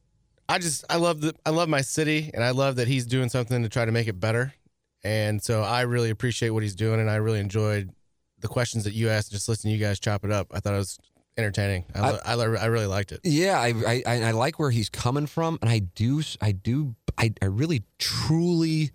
[0.48, 3.28] I just I love the I love my city and I love that he's doing
[3.28, 4.52] something to try to make it better.
[5.04, 7.90] And so I really appreciate what he's doing and I really enjoyed
[8.40, 10.48] the questions that you asked just listening to you guys chop it up.
[10.52, 10.98] I thought it was
[11.40, 11.84] entertaining.
[11.94, 13.20] I lo- I, I really liked it.
[13.24, 16.94] Yeah, I, I I I like where he's coming from, and I do I do
[17.18, 18.90] I, I really truly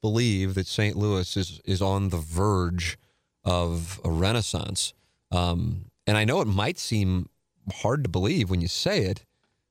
[0.00, 0.96] believe that St.
[0.96, 2.98] Louis is is on the verge
[3.44, 4.94] of a renaissance.
[5.30, 7.28] Um, and I know it might seem
[7.72, 9.24] hard to believe when you say it,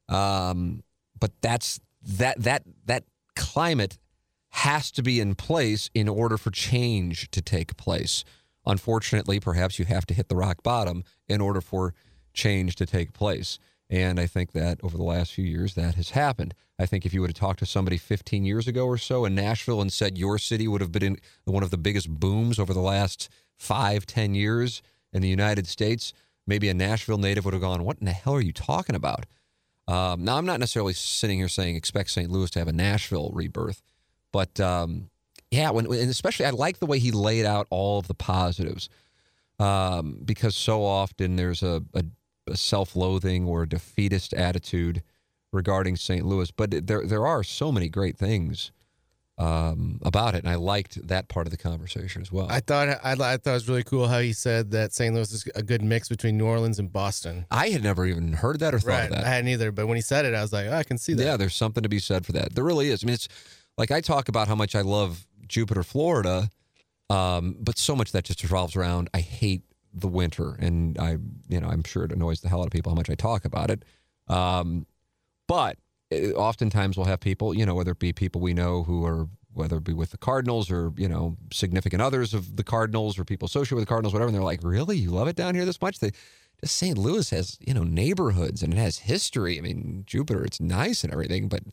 [0.09, 0.84] um,
[1.19, 3.03] but that's that that that
[3.36, 3.97] climate
[4.49, 8.24] has to be in place in order for change to take place.
[8.65, 11.93] Unfortunately, perhaps you have to hit the rock bottom in order for
[12.34, 13.59] change to take place.
[13.89, 16.53] And I think that over the last few years, that has happened.
[16.79, 19.36] I think if you would have talked to somebody 15 years ago or so in
[19.36, 22.73] Nashville and said your city would have been in one of the biggest booms over
[22.73, 24.82] the last five, 10 years
[25.13, 26.13] in the United States,
[26.47, 29.25] maybe a Nashville native would have gone, What in the hell are you talking about?
[29.88, 32.32] Um, now, I'm not necessarily sitting here saying expect St.
[32.32, 33.82] Louis to have a Nashville rebirth,
[34.32, 35.09] but um,
[35.49, 38.89] yeah, when, and especially I like the way he laid out all of the positives
[39.59, 42.05] um, because so often there's a, a, a
[42.54, 45.04] self-loathing or a defeatist attitude
[45.54, 46.26] regarding St.
[46.26, 48.72] Louis, but there there are so many great things
[49.38, 52.48] um, about it, and I liked that part of the conversation as well.
[52.50, 55.14] I thought I, I thought it was really cool how he said that St.
[55.16, 57.46] Louis is a good mix between New Orleans and Boston.
[57.50, 59.04] I had never even heard that or thought Right.
[59.10, 59.26] of that.
[59.26, 61.14] I hadn't either, but when he said it, I was like, oh, I can see
[61.16, 61.24] that.
[61.24, 62.54] Yeah, there's something to be said for that.
[62.54, 63.04] There really is.
[63.04, 63.28] I mean, it's
[63.78, 66.50] like I talk about how much I love Jupiter, Florida,
[67.10, 69.64] um, but so much that just revolves around I hate
[69.94, 71.18] the winter, and I,
[71.50, 73.46] you know, I'm sure it annoys the hell out of people how much I talk
[73.46, 73.84] about it.
[74.28, 74.86] Um,
[75.48, 75.78] but
[76.14, 79.28] uh, oftentimes we'll have people, you know, whether it be people we know who are
[79.54, 83.26] whether it be with the Cardinals or you know significant others of the Cardinals or
[83.26, 84.30] people associated with the Cardinals, whatever.
[84.30, 86.12] And they're like, "Really, you love it down here this much?" They,
[86.62, 86.98] just St.
[86.98, 89.58] Louis has you know neighborhoods and it has history.
[89.58, 91.64] I mean, Jupiter, it's nice and everything, but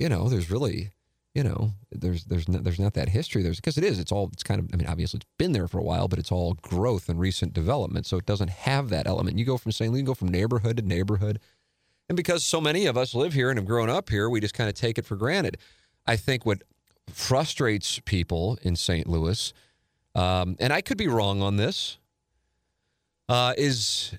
[0.00, 0.90] you know, there's really,
[1.34, 3.42] you know, there's there's not, there's not that history.
[3.42, 3.98] There's because it is.
[3.98, 4.30] It's all.
[4.32, 4.68] It's kind of.
[4.72, 7.52] I mean, obviously, it's been there for a while, but it's all growth and recent
[7.52, 8.06] development.
[8.06, 9.38] So it doesn't have that element.
[9.38, 9.72] You go from.
[9.80, 11.38] Louis, you go from neighborhood to neighborhood,
[12.08, 14.54] and because so many of us live here and have grown up here, we just
[14.54, 15.58] kind of take it for granted.
[16.06, 16.62] I think what
[17.08, 19.06] frustrates people in St.
[19.06, 19.52] Louis,
[20.16, 21.98] um, and I could be wrong on this,
[23.28, 24.18] uh, is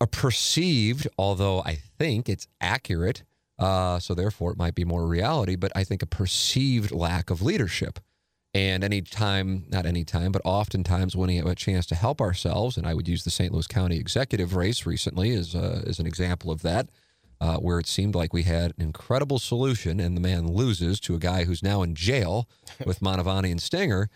[0.00, 3.22] a perceived, although I think it's accurate,
[3.58, 7.42] uh, so therefore it might be more reality, but I think a perceived lack of
[7.42, 7.98] leadership.
[8.54, 12.86] And anytime, not anytime, but oftentimes when we have a chance to help ourselves, and
[12.86, 13.52] I would use the St.
[13.52, 16.90] Louis County executive race recently as, uh, as an example of that,
[17.40, 21.14] uh, where it seemed like we had an incredible solution and the man loses to
[21.14, 22.48] a guy who's now in jail
[22.86, 24.10] with Mantovani and Stenger,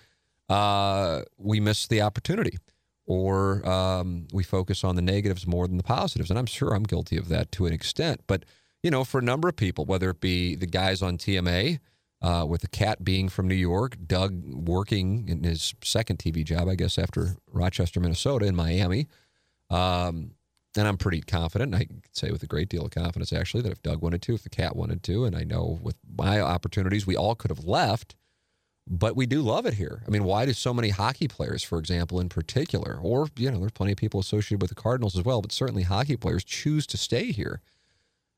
[0.49, 2.59] uh, we miss the opportunity
[3.07, 6.29] or um, we focus on the negatives more than the positives.
[6.29, 8.21] And I'm sure I'm guilty of that to an extent.
[8.27, 8.45] But
[8.87, 11.81] you know, for a number of people, whether it be the guys on TMA,
[12.23, 16.69] uh, with the cat being from New York, Doug working in his second TV job,
[16.69, 19.09] I guess, after Rochester, Minnesota, in Miami.
[19.71, 20.37] Um,
[20.79, 23.73] and I'm pretty confident, I can say with a great deal of confidence, actually, that
[23.73, 27.09] if Doug wanted to, if the cat wanted to, and I know with my opportunities,
[27.09, 28.15] we all could have left,
[28.87, 30.05] but we do love it here.
[30.07, 33.59] I mean, why do so many hockey players, for example, in particular, or, you know,
[33.59, 36.87] there's plenty of people associated with the Cardinals as well, but certainly hockey players choose
[36.87, 37.61] to stay here?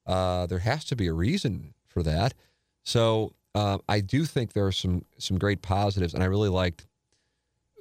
[0.09, 2.35] Uh, there has to be a reason for that.
[2.83, 6.87] So uh, I do think there are some some great positives, and I really liked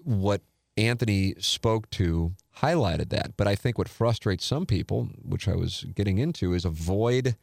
[0.03, 0.41] what
[0.75, 3.37] Anthony spoke to highlighted that.
[3.37, 7.35] But I think what frustrates some people, which I was getting into, is a void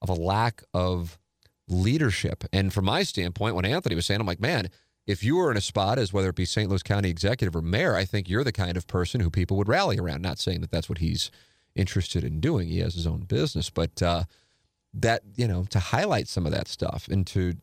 [0.00, 1.18] of a lack of
[1.68, 2.44] leadership.
[2.52, 4.70] And from my standpoint, when Anthony was saying, I'm like, man,
[5.06, 6.68] if you were in a spot as whether it be St.
[6.68, 9.68] Louis County executive or mayor, I think you're the kind of person who people would
[9.68, 10.22] rally around.
[10.22, 11.30] Not saying that that's what he's
[11.78, 12.68] interested in doing.
[12.68, 14.24] He has his own business, but uh,
[14.94, 17.54] that you know to highlight some of that stuff and to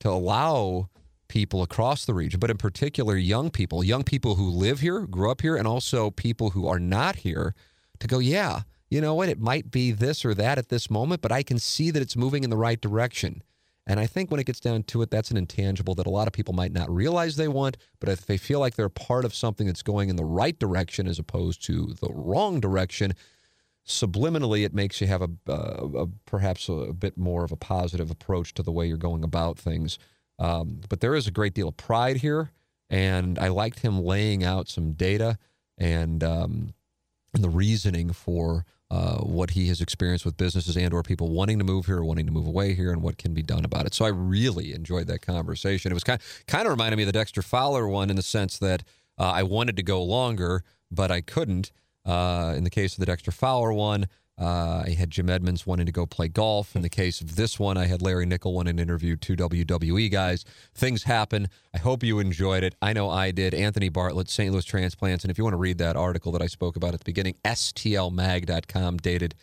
[0.00, 0.88] to allow
[1.28, 5.30] people across the region, but in particular young people, young people who live here, grew
[5.30, 7.54] up here, and also people who are not here,
[8.00, 11.20] to go, yeah, you know what, it might be this or that at this moment,
[11.20, 13.42] but I can see that it's moving in the right direction.
[13.86, 16.26] And I think when it gets down to it, that's an intangible that a lot
[16.26, 19.34] of people might not realize they want, but if they feel like they're part of
[19.34, 23.14] something that's going in the right direction as opposed to the wrong direction,
[23.88, 27.56] subliminally it makes you have a, a, a perhaps a, a, bit more of a
[27.56, 29.98] positive approach to the way you're going about things.
[30.38, 32.52] Um, but there is a great deal of pride here,
[32.90, 35.38] and I liked him laying out some data
[35.78, 36.74] and um,
[37.34, 41.58] and the reasoning for uh, what he has experienced with businesses and or people wanting
[41.58, 43.86] to move here or wanting to move away here and what can be done about
[43.86, 43.94] it.
[43.94, 45.90] So I really enjoyed that conversation.
[45.90, 48.58] It was kind kind of reminded me of the Dexter Fowler one in the sense
[48.58, 48.82] that
[49.18, 51.72] uh, I wanted to go longer, but I couldn't.
[52.04, 54.06] Uh, in the case of the Dexter Fowler one,
[54.40, 56.76] uh, I had Jim Edmonds wanting to go play golf.
[56.76, 60.10] In the case of this one, I had Larry Nickel wanting to interview two WWE
[60.10, 60.44] guys.
[60.74, 61.48] Things happen.
[61.74, 62.76] I hope you enjoyed it.
[62.80, 63.52] I know I did.
[63.52, 64.52] Anthony Bartlett, St.
[64.52, 65.24] Louis Transplants.
[65.24, 67.34] And if you want to read that article that I spoke about at the beginning,
[67.44, 69.34] stlmag.com, dated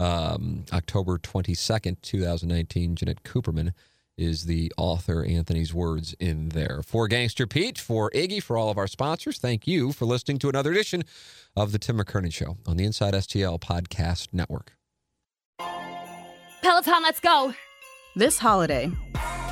[0.00, 3.72] um, October 22nd, 2019, Jeannette Cooperman
[4.20, 6.82] is the author, Anthony's words in there.
[6.84, 10.48] For Gangster Pete, for Iggy, for all of our sponsors, thank you for listening to
[10.48, 11.04] another edition
[11.56, 14.72] of The Tim McKernan Show on the Inside STL Podcast Network.
[16.62, 17.54] Peloton, let's go.
[18.16, 18.90] This holiday,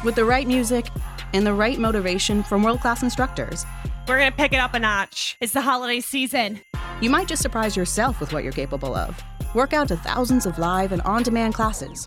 [0.04, 0.86] with the right music
[1.32, 3.64] and the right motivation from world class instructors,
[4.06, 5.36] we're going to pick it up a notch.
[5.40, 6.60] It's the holiday season.
[7.00, 9.22] You might just surprise yourself with what you're capable of.
[9.54, 12.06] Work out to thousands of live and on demand classes,